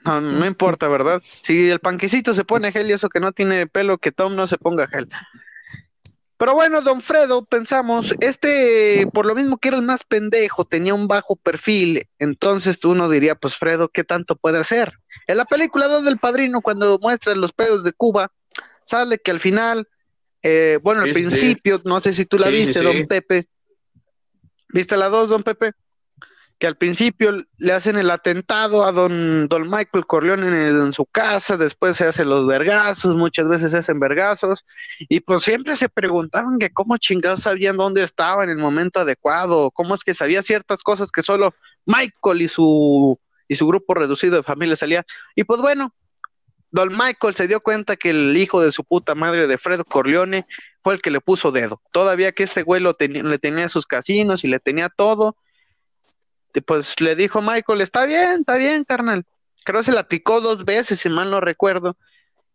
No, 0.04 0.22
no 0.22 0.46
importa, 0.46 0.88
¿verdad? 0.88 1.22
Si 1.24 1.70
el 1.70 1.80
panquecito 1.80 2.34
se 2.34 2.46
pone 2.46 2.72
gel 2.72 2.90
y 2.90 2.94
eso 2.94 3.10
que 3.10 3.20
no 3.20 3.32
tiene 3.32 3.68
pelo, 3.68 3.98
que 3.98 4.12
Tom 4.12 4.36
no 4.36 4.48
se 4.48 4.58
ponga 4.58 4.88
gel. 4.88 5.10
Pero 6.38 6.54
bueno, 6.54 6.82
don 6.82 7.02
Fredo, 7.02 7.46
pensamos, 7.46 8.14
este, 8.20 9.08
por 9.12 9.26
lo 9.26 9.34
mismo 9.34 9.58
que 9.58 9.70
era 9.70 9.78
el 9.78 9.84
más 9.84 10.04
pendejo, 10.04 10.66
tenía 10.66 10.94
un 10.94 11.08
bajo 11.08 11.36
perfil, 11.36 12.08
entonces 12.20 12.84
uno 12.86 13.10
diría, 13.10 13.34
pues 13.34 13.56
Fredo, 13.56 13.90
¿qué 13.90 14.04
tanto 14.04 14.36
puede 14.36 14.60
hacer? 14.60 14.94
En 15.26 15.38
la 15.38 15.46
película 15.46 15.88
2 15.88 16.06
del 16.06 16.20
Padrino, 16.20 16.62
cuando 16.62 17.00
muestran 17.02 17.42
los 17.42 17.54
pedos 17.54 17.84
de 17.84 17.92
Cuba, 17.92 18.32
sale 18.86 19.18
que 19.18 19.32
al 19.32 19.40
final, 19.40 19.88
eh, 20.44 20.78
bueno, 20.84 21.02
al 21.02 21.14
Sí, 21.14 21.24
sí. 21.24 21.28
principio, 21.28 21.78
no 21.86 22.00
sé 22.02 22.14
si 22.14 22.26
tú 22.26 22.38
la 22.38 22.48
Sí, 22.48 22.52
viste, 22.54 22.84
don 22.84 23.08
Pepe. 23.08 23.48
¿Viste 24.70 24.96
la 24.96 25.10
2, 25.10 25.30
don 25.30 25.42
Pepe? 25.42 25.72
Que 26.60 26.68
al 26.68 26.76
principio 26.76 27.46
le 27.58 27.74
hacen 27.74 27.98
el 27.98 28.10
atentado 28.10 28.84
a 28.84 28.92
don, 28.92 29.48
don 29.48 29.70
Michael 29.70 30.08
Corleone 30.08 30.68
en, 30.68 30.94
su 30.94 31.06
casa, 31.06 31.56
después 31.56 31.98
se 31.98 32.06
hacen 32.06 32.30
los 32.30 32.48
vergazos, 32.48 33.16
muchas 33.16 33.48
veces 33.48 33.72
se 33.72 33.78
hacen 33.78 34.00
vergazos, 34.00 34.66
y 35.08 35.20
pues 35.20 35.44
siempre 35.44 35.76
se 35.76 35.88
preguntaban 35.88 36.58
que 36.58 36.72
cómo 36.72 36.98
chingados 36.98 37.42
sabían 37.42 37.78
dónde 37.78 38.04
estaba 38.04 38.44
en 38.44 38.50
el 38.50 38.58
momento 38.58 39.00
adecuado, 39.00 39.70
cómo 39.72 39.94
es 39.94 40.04
que 40.04 40.16
sabía 40.16 40.42
ciertas 40.42 40.82
cosas 40.82 41.12
que 41.12 41.22
solo 41.22 41.54
Michael 41.86 42.42
y 42.42 42.48
su, 42.48 43.20
y 43.48 43.56
su 43.56 43.68
grupo 43.68 43.94
reducido 43.94 44.38
de 44.38 44.44
familia 44.44 44.76
salía. 44.76 45.06
Y 45.36 45.44
pues 45.44 45.62
bueno, 45.62 45.94
don 46.72 46.90
Michael 46.90 47.36
se 47.36 47.48
dio 47.48 47.60
cuenta 47.60 47.96
que 47.96 48.10
el 48.10 48.36
hijo 48.36 48.62
de 48.62 48.72
su 48.72 48.84
puta 48.84 49.14
madre 49.14 49.48
de 49.48 49.58
Fred 49.58 49.82
Corleone 49.82 50.46
fue 50.84 50.96
el 50.96 51.02
que 51.02 51.12
le 51.12 51.22
puso 51.22 51.52
dedo. 51.52 51.82
Todavía 51.92 52.32
que 52.32 52.44
este 52.44 52.64
güey 52.64 52.82
lo 52.82 52.96
le 53.00 53.40
tenía 53.40 53.70
sus 53.70 53.86
casinos 53.86 54.44
y 54.44 54.48
le 54.48 54.60
tenía 54.60 54.90
todo. 54.90 55.38
Y 56.58 56.62
pues 56.62 57.00
le 57.00 57.16
dijo 57.16 57.42
Michael, 57.42 57.82
está 57.82 58.06
bien, 58.08 58.32
está 58.40 58.58
bien, 58.58 58.84
carnal. 58.84 59.24
Creo 59.64 59.82
que 59.82 59.86
se 59.86 59.92
la 59.92 60.08
picó 60.08 60.42
dos 60.42 60.66
veces, 60.66 61.00
si 61.00 61.10
mal 61.10 61.30
no 61.30 61.40
recuerdo. 61.40 61.96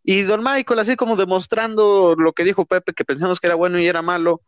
Y 0.03 0.23
don 0.23 0.43
Michael, 0.43 0.79
así 0.79 0.95
como 0.97 1.15
demostrando 1.15 2.15
lo 2.17 2.33
que 2.33 2.43
dijo 2.43 2.65
Pepe, 2.65 2.93
que 2.93 3.05
pensamos 3.05 3.39
que 3.39 3.47
era 3.47 3.55
bueno 3.55 3.79
y 3.79 3.87
era 3.87 4.01
malo, 4.01 4.41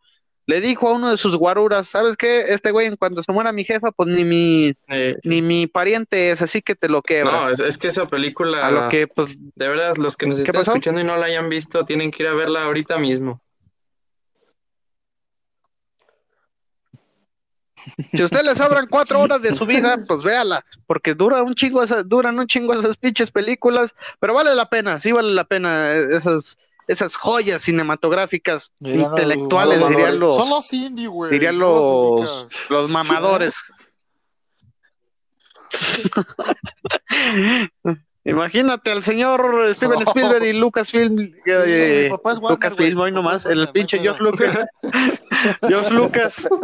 le 0.46 0.60
dijo 0.60 0.88
a 0.88 0.92
uno 0.92 1.10
de 1.10 1.16
sus 1.16 1.36
guaruras, 1.36 1.88
¿sabes 1.88 2.16
qué? 2.16 2.44
Este 2.48 2.70
güey, 2.70 2.86
en 2.86 2.96
cuanto 2.96 3.22
se 3.22 3.32
muera 3.32 3.52
mi 3.52 3.64
jefa, 3.64 3.92
pues 3.92 4.08
ni 4.10 4.24
mi, 4.24 4.74
Eh, 4.88 5.16
ni 5.24 5.42
mi 5.42 5.66
pariente 5.66 6.30
es, 6.30 6.42
así 6.42 6.60
que 6.62 6.74
te 6.74 6.88
lo 6.88 7.02
quebras. 7.02 7.32
no, 7.32 7.50
es, 7.50 7.60
es 7.60 7.78
que 7.78 7.88
esa 7.88 8.06
película, 8.06 8.66
a 8.66 8.70
lo 8.70 8.88
que, 8.90 9.06
pues, 9.08 9.34
de 9.38 9.68
verdad, 9.68 9.94
los 9.96 10.16
que 10.16 10.26
nos 10.26 10.36
¿Qué 10.36 10.42
están 10.42 10.60
pasó? 10.60 10.72
escuchando 10.72 11.00
y 11.00 11.04
no 11.04 11.16
la 11.16 11.26
hayan 11.26 11.48
visto, 11.48 11.84
tienen 11.84 12.10
que 12.10 12.22
ir 12.24 12.28
a 12.28 12.34
verla 12.34 12.64
ahorita 12.64 12.98
mismo. 12.98 13.40
Si 18.12 18.22
usted 18.22 18.42
le 18.42 18.54
sobran 18.56 18.86
cuatro 18.88 19.20
horas 19.20 19.40
de 19.42 19.54
su 19.54 19.64
vida, 19.66 19.96
pues 20.06 20.22
véala, 20.22 20.64
porque 20.86 21.14
dura 21.14 21.42
un 21.42 21.54
chingo 21.54 21.82
esas, 21.82 22.08
duran 22.08 22.38
un 22.38 22.46
chingo 22.46 22.74
esas 22.74 22.96
pinches 22.96 23.30
películas, 23.30 23.94
pero 24.18 24.34
vale 24.34 24.54
la 24.54 24.68
pena, 24.68 24.98
sí 25.00 25.12
vale 25.12 25.32
la 25.32 25.44
pena 25.44 25.92
eh, 25.92 26.16
esas, 26.16 26.58
esas 26.88 27.16
joyas 27.16 27.62
cinematográficas 27.62 28.72
intelectuales, 28.80 29.80
mamadores. 29.80 29.96
dirían 29.96 30.18
los, 30.18 30.36
Son 30.36 30.50
los 30.50 30.72
indie, 30.72 31.06
güey. 31.06 31.30
dirían 31.30 31.58
no 31.58 31.66
los 32.18 32.70
los 32.70 32.90
mamadores. 32.90 33.54
Imagínate 38.26 38.90
al 38.90 39.04
señor 39.04 39.72
Steven. 39.74 40.02
Spielberg 40.08 40.44
y 40.44 40.52
Lucasfilm, 40.52 41.32
eh, 41.46 42.06
es 42.06 42.12
Warner, 42.22 42.50
Lucasfilm, 42.50 42.98
hoy 42.98 43.12
nomás, 43.12 43.46
el 43.46 43.68
pinche 43.68 44.00
George 44.00 44.20
Lucas. 44.22 44.66
George 45.68 45.94
Lucas. 45.94 46.48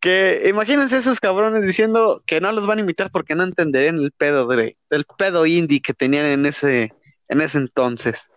que 0.00 0.44
imagínense 0.46 0.96
esos 0.98 1.20
cabrones 1.20 1.64
diciendo 1.64 2.22
que 2.24 2.40
no 2.40 2.52
los 2.52 2.66
van 2.66 2.78
a 2.78 2.82
imitar 2.82 3.10
porque 3.10 3.34
no 3.34 3.42
entenderían 3.42 3.96
el 3.96 4.12
pedo 4.12 4.46
de, 4.46 4.76
el 4.90 5.04
pedo 5.18 5.44
indie 5.44 5.82
que 5.82 5.92
tenían 5.92 6.26
en 6.26 6.46
ese, 6.46 6.94
en 7.28 7.40
ese 7.40 7.58
entonces. 7.58 8.30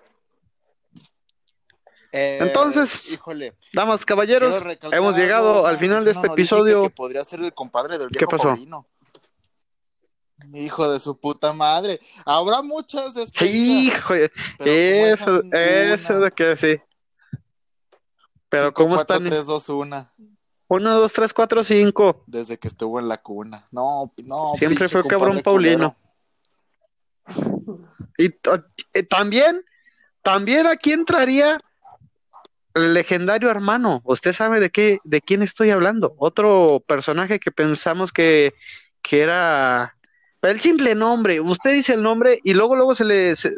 Eh, 2.12 2.39
Entonces, 2.41 3.12
híjole, 3.12 3.53
Damas, 3.72 4.03
caballeros, 4.03 4.64
hemos 4.91 5.16
llegado 5.16 5.66
al 5.68 5.78
final 5.78 6.03
de 6.05 6.12
este 6.12 6.28
episodio. 6.28 6.84
Que 6.84 6.89
podría 6.89 7.24
ser 7.24 7.41
el 7.41 7.53
compadre 7.53 7.97
del 7.97 8.10
¿Qué 8.10 8.20
viejo 8.20 8.32
pasó? 8.32 8.43
Paulino. 8.49 8.88
Hijo 10.53 10.89
de 10.91 10.99
su 10.99 11.20
puta 11.20 11.53
madre. 11.53 11.99
Habrá 12.26 12.62
muchas 12.62 13.14
despedidas. 13.14 13.53
Hijo, 13.53 14.14
eso, 14.60 15.41
eso 15.51 16.20
de 16.20 16.32
que 16.32 16.55
sí. 16.55 16.82
Pero 18.47 18.68
Cinco, 18.68 18.74
¿cómo 18.84 18.95
cuatro, 18.95 19.16
están? 19.18 19.30
tres, 19.30 19.45
dos, 19.45 19.70
una. 19.70 20.12
1, 20.70 20.99
2, 20.99 21.14
3, 21.14 21.34
4, 21.34 21.64
5. 21.64 22.24
Desde 22.28 22.57
que 22.57 22.68
estuvo 22.68 22.99
en 22.99 23.07
la 23.07 23.18
cuna. 23.22 23.68
No, 23.72 24.14
no. 24.24 24.47
Siempre 24.57 24.88
fue 24.88 25.03
cabrón 25.03 25.41
Paulino. 25.41 25.95
culero. 27.26 27.89
Y 28.18 28.30
también, 29.05 29.64
también 30.22 30.68
aquí 30.68 30.91
entraría 30.91 31.60
el 32.76 32.93
legendario 32.93 33.49
hermano. 33.49 34.01
Usted 34.05 34.34
sabe 34.34 34.59
de 34.59 34.70
qué, 34.70 34.99
de 35.03 35.22
quién 35.22 35.41
estoy 35.41 35.72
hablando. 35.72 36.13
Otro 36.17 36.84
personaje 36.88 37.39
que 37.39 37.51
pensamos 37.51 38.11
que, 38.11 38.53
que 39.01 39.22
era 39.22 39.95
el 40.41 40.59
simple 40.61 40.95
nombre. 40.95 41.39
Usted 41.41 41.74
dice 41.74 41.93
el 41.93 42.03
nombre 42.03 42.39
y 42.43 42.53
luego, 42.53 42.76
luego 42.76 42.95
se 42.95 43.05
le 43.05 43.36
se- 43.36 43.55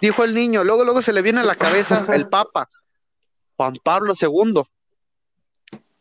dijo 0.00 0.24
el 0.24 0.34
niño, 0.34 0.62
luego, 0.64 0.84
luego 0.84 1.02
se 1.02 1.12
le 1.12 1.22
viene 1.22 1.40
a 1.40 1.44
la 1.44 1.54
cabeza 1.54 2.06
el 2.12 2.28
Papa, 2.28 2.68
Juan 3.56 3.74
Pablo 3.82 4.14
II. 4.20 4.62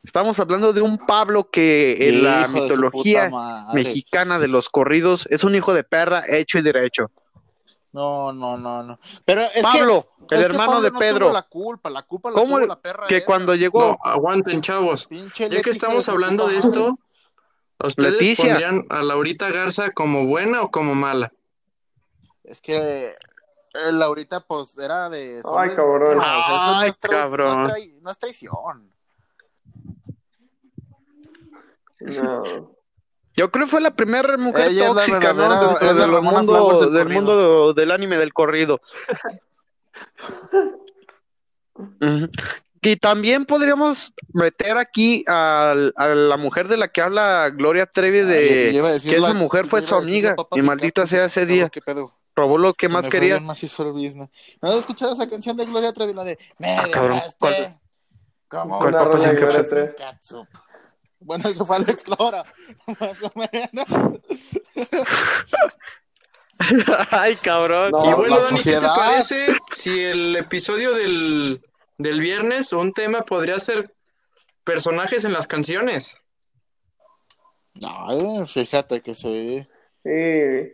Estamos 0.03 0.39
hablando 0.39 0.71
de 0.71 0.81
un 0.81 0.97
Pablo 0.97 1.49
que 1.51 2.09
en 2.09 2.23
la 2.23 2.41
Hijo 2.41 2.49
mitología 2.49 3.29
mexicana 3.73 4.39
de 4.39 4.47
los 4.47 4.69
corridos 4.69 5.27
es 5.29 5.43
un 5.43 5.55
hijo 5.55 5.73
de 5.73 5.83
perra 5.83 6.23
hecho 6.27 6.57
y 6.57 6.61
derecho. 6.61 7.11
No, 7.91 8.31
no, 8.31 8.57
no, 8.57 8.83
no. 8.83 8.99
Pero 9.25 9.41
es 9.41 9.63
Pablo, 9.63 10.07
que, 10.27 10.35
el 10.35 10.41
es 10.41 10.47
que 10.47 10.53
hermano 10.53 10.71
Pablo 10.73 10.83
de 10.85 10.91
no 10.91 10.99
Pedro. 10.99 11.25
tuvo 11.25 11.33
la 11.33 11.41
culpa, 11.43 11.89
la 11.89 12.03
culpa 12.03 12.29
la 12.29 12.35
¿Cómo 12.35 12.47
tuvo 12.49 12.59
le- 12.59 12.67
la 12.67 12.79
perra 12.79 13.07
que 13.07 13.17
esa. 13.17 13.25
cuando 13.25 13.55
llegó 13.55 13.79
No, 13.81 13.97
aguanten, 14.03 14.61
chavos. 14.61 15.07
Pinche 15.07 15.49
Ya 15.49 15.57
que 15.57 15.63
de 15.63 15.71
estamos 15.71 16.07
hablando 16.07 16.47
de 16.47 16.57
esto, 16.57 16.99
¿a 17.79 17.87
¿ustedes 17.87 18.13
Leticia. 18.13 18.45
pondrían 18.45 18.85
a 18.89 19.01
Laurita 19.01 19.49
Garza 19.49 19.89
como 19.91 20.25
buena 20.27 20.61
o 20.61 20.69
como 20.71 20.93
mala? 20.93 21.33
Es 22.43 22.61
que 22.61 23.07
eh, 23.07 23.91
Laurita, 23.91 24.39
pues, 24.41 24.77
era 24.77 25.09
de... 25.09 25.41
Ay, 25.57 25.69
cabrón. 25.75 26.17
Eso 26.17 26.21
Ay, 26.23 26.91
cabrón. 27.01 27.61
No 27.61 27.75
es, 27.75 27.89
no 28.01 28.11
es 28.11 28.17
traición. 28.19 28.91
No. 31.99 32.71
Yo 33.39 33.49
creo 33.51 33.65
que 33.67 33.71
fue 33.71 33.79
la 33.79 33.91
primera 33.91 34.35
mujer 34.37 34.67
Ella 34.69 34.87
tóxica, 34.87 35.31
¿no? 35.33 35.77
Dentro 35.79 35.95
del 35.95 36.21
mundo, 36.21 36.81
del 36.81 36.91
del 36.93 37.03
corrido. 37.03 37.21
mundo 37.21 37.73
del 37.73 37.91
anime 37.91 38.17
del 38.17 38.33
corrido. 38.33 38.81
Y 42.81 42.95
también 42.95 43.45
podríamos 43.45 44.13
meter 44.33 44.77
aquí 44.77 45.23
a, 45.27 45.73
la 45.95 46.37
mujer 46.37 46.67
de 46.69 46.77
la 46.77 46.87
que 46.87 47.01
habla 47.01 47.49
Gloria 47.49 47.85
Trevi 47.85 48.21
de 48.21 48.71
yo 48.73 48.79
iba 48.79 48.87
a 48.89 48.93
decir 48.93 49.11
que 49.11 49.17
esa 49.17 49.27
la- 49.29 49.33
mujer 49.33 49.67
fue 49.67 49.81
su 49.81 49.95
amiga 49.95 50.35
y 50.53 50.61
maldita 50.61 51.05
sea 51.07 51.25
ese 51.25 51.45
día. 51.45 51.69
¿Qué 51.69 51.81
pedo? 51.81 52.13
Robó 52.35 52.57
lo 52.57 52.73
que 52.73 52.87
Se 52.87 52.93
más 52.93 53.07
quería. 53.09 53.39
¿No 53.39 53.51
has 53.51 54.75
escuchado 54.75 55.13
esa 55.13 55.27
canción 55.27 55.57
de 55.57 55.65
Gloria 55.65 55.91
Trevi? 55.91 56.13
La 56.13 56.23
de 56.23 56.37
Me 56.57 56.77
Ah, 56.77 56.87
cabrón, 56.91 57.21
¿cuál? 57.37 57.77
como 58.47 58.79
¿Cuál 58.79 58.95
Una 58.95 59.33
Bueno, 61.19 61.49
eso 61.49 61.65
fue 61.65 61.75
Alex 61.77 62.07
Lora. 62.07 62.43
Más 62.99 63.17
o 63.23 63.31
menos. 63.35 64.19
Ay, 67.11 67.35
cabrón. 67.37 67.91
No, 67.91 68.09
Y 68.09 68.13
bueno, 68.13 68.35
la 68.37 68.41
Dani, 68.43 68.57
¿qué 68.57 68.63
te 68.63 68.63
sociedad. 68.63 68.95
parece 68.95 69.57
si 69.71 70.03
el 70.03 70.35
episodio 70.35 70.93
del, 70.93 71.61
del 71.97 72.19
viernes, 72.19 72.73
un 72.73 72.93
tema 72.93 73.21
podría 73.21 73.59
ser 73.59 73.93
personajes 74.63 75.23
en 75.25 75.33
las 75.33 75.47
canciones? 75.47 76.17
Ay, 77.81 78.45
fíjate 78.47 79.01
que 79.01 79.15
sí. 79.15 79.65
Sí. 80.03 80.73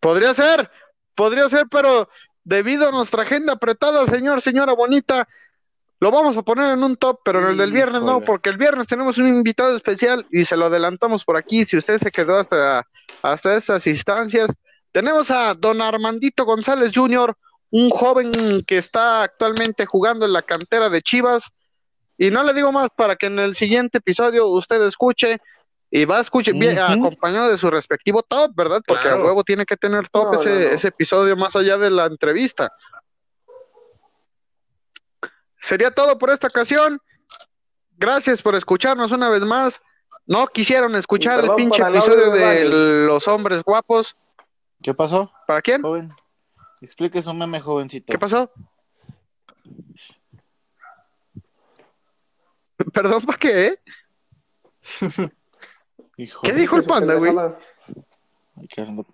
Podría 0.00 0.34
ser, 0.34 0.70
podría 1.14 1.48
ser, 1.48 1.66
pero 1.70 2.08
debido 2.44 2.88
a 2.88 2.92
nuestra 2.92 3.22
agenda 3.22 3.52
apretada, 3.54 4.06
señor, 4.06 4.40
señora 4.40 4.72
bonita, 4.72 5.28
lo 6.02 6.10
vamos 6.10 6.36
a 6.36 6.42
poner 6.42 6.72
en 6.72 6.82
un 6.82 6.96
top, 6.96 7.20
pero 7.24 7.38
en 7.38 7.50
el 7.50 7.56
del 7.56 7.70
viernes 7.70 8.02
no, 8.02 8.20
porque 8.22 8.50
el 8.50 8.56
viernes 8.56 8.88
tenemos 8.88 9.18
un 9.18 9.28
invitado 9.28 9.76
especial 9.76 10.26
y 10.32 10.44
se 10.44 10.56
lo 10.56 10.64
adelantamos 10.66 11.24
por 11.24 11.36
aquí. 11.36 11.64
Si 11.64 11.76
usted 11.76 11.98
se 11.98 12.10
quedó 12.10 12.38
hasta, 12.40 12.84
hasta 13.22 13.54
estas 13.54 13.86
instancias, 13.86 14.50
tenemos 14.90 15.30
a 15.30 15.54
don 15.54 15.80
Armandito 15.80 16.44
González 16.44 16.90
Jr., 16.92 17.32
un 17.70 17.88
joven 17.90 18.64
que 18.66 18.78
está 18.78 19.22
actualmente 19.22 19.86
jugando 19.86 20.26
en 20.26 20.32
la 20.32 20.42
cantera 20.42 20.88
de 20.88 21.02
Chivas. 21.02 21.44
Y 22.18 22.32
no 22.32 22.42
le 22.42 22.52
digo 22.52 22.72
más 22.72 22.90
para 22.96 23.14
que 23.14 23.26
en 23.26 23.38
el 23.38 23.54
siguiente 23.54 23.98
episodio 23.98 24.48
usted 24.48 24.84
escuche 24.84 25.40
y 25.88 26.04
va 26.04 26.18
a 26.18 26.22
escuchar 26.22 26.54
Ujú. 26.56 26.64
acompañado 27.04 27.48
de 27.48 27.58
su 27.58 27.70
respectivo 27.70 28.24
top, 28.24 28.50
¿verdad? 28.56 28.80
Porque 28.84 29.04
Claro. 29.04 29.22
a 29.22 29.26
huevo 29.26 29.44
tiene 29.44 29.64
que 29.64 29.76
tener 29.76 30.08
top 30.08 30.32
No, 30.32 30.40
ese, 30.40 30.48
no, 30.48 30.54
no. 30.56 30.66
ese 30.66 30.88
episodio 30.88 31.36
más 31.36 31.54
allá 31.54 31.78
de 31.78 31.90
la 31.90 32.06
entrevista. 32.06 32.72
Sería 35.62 35.92
todo 35.92 36.18
por 36.18 36.30
esta 36.30 36.48
ocasión. 36.48 37.00
Gracias 37.96 38.42
por 38.42 38.56
escucharnos 38.56 39.12
una 39.12 39.28
vez 39.30 39.42
más. 39.42 39.80
No 40.26 40.46
quisieron 40.48 40.94
escuchar 40.96 41.44
el 41.44 41.54
pinche 41.54 41.80
episodio 41.80 42.30
de 42.32 42.64
los 42.68 43.26
hombres 43.28 43.62
guapos. 43.62 44.14
¿Qué 44.82 44.92
pasó, 44.92 45.32
¿Para 45.46 45.62
quién? 45.62 45.80
joven? 45.80 46.12
Explique 46.80 47.22
su 47.22 47.32
meme, 47.32 47.60
jovencito. 47.60 48.12
¿Qué 48.12 48.18
pasó? 48.18 48.50
Perdón, 52.92 53.24
¿para 53.24 53.38
qué? 53.38 53.66
eh? 53.66 53.80
Hijo 56.16 56.42
¿Qué 56.42 56.52
dijo 56.52 56.76
el 56.76 56.84
panda, 56.84 57.14
güey? 57.14 57.32
Pendejada. 58.54 58.60
Ay, 58.60 58.68
caramba. 58.68 59.04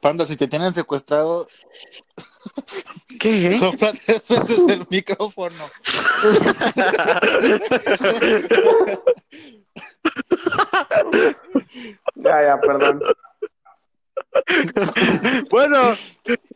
Panda, 0.00 0.24
si 0.24 0.36
te 0.36 0.48
tienen 0.48 0.74
secuestrado, 0.74 1.48
¿Qué? 3.20 3.56
sopla 3.56 3.92
tres 4.04 4.22
veces 4.28 4.58
el 4.68 4.86
micrófono. 4.90 5.70
Ya, 12.16 12.42
ya, 12.42 12.60
perdón. 12.60 13.00
Bueno, 15.50 15.94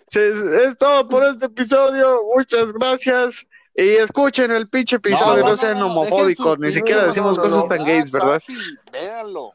se- 0.08 0.64
es 0.66 0.78
todo 0.78 1.08
por 1.08 1.24
este 1.24 1.46
episodio. 1.46 2.22
Muchas 2.34 2.72
gracias. 2.72 3.46
Y 3.74 3.88
escuchen 3.96 4.50
el 4.50 4.66
pinche 4.66 4.96
episodio, 4.96 5.42
no, 5.44 5.56
sean 5.56 5.80
homofóbicos, 5.82 6.58
dejen 6.58 6.60
ni 6.60 6.72
siquiera 6.72 7.02
no, 7.02 7.06
decimos 7.08 7.38
no, 7.38 7.44
no, 7.44 7.48
cosas 7.50 7.62
no. 7.70 7.74
tan 7.76 7.86
gays, 7.86 8.10
¿verdad? 8.10 8.32
Safi, 8.40 8.54
Véanlo. 8.92 9.54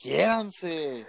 Quiéranse. 0.00 1.06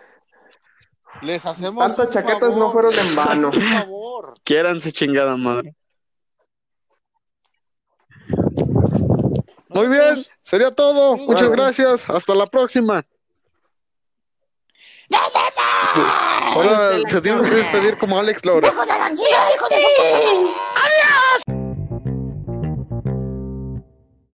Les 1.21 1.45
hacemos 1.45 1.87
Tantas 1.87 2.09
chaquetas 2.09 2.39
favor, 2.39 2.57
no 2.57 2.71
fueron 2.71 2.93
en 2.99 3.15
vano. 3.15 3.47
Un 3.49 3.61
favor. 3.61 4.33
Quiéranse 4.43 4.91
chingada 4.91 5.35
madre. 5.37 5.73
Muy 9.69 9.87
bien, 9.87 10.25
sería 10.41 10.71
todo. 10.71 11.17
Sí, 11.17 11.23
Muchas 11.27 11.47
bueno. 11.47 11.63
gracias. 11.63 12.09
Hasta 12.09 12.35
la 12.35 12.45
próxima. 12.45 13.05
Ahora 16.55 16.75
se 17.09 17.21
tiene 17.21 17.41
que 17.43 17.49
despedir 17.49 17.97
como 17.97 18.17
Alex 18.17 18.45
Laura. 18.45 18.67
¡Hijos 18.67 18.87
de 18.87 18.93
la 18.93 19.13
chingada, 19.13 19.55
hijos 19.55 19.69
de 19.69 19.75
su 19.81 19.87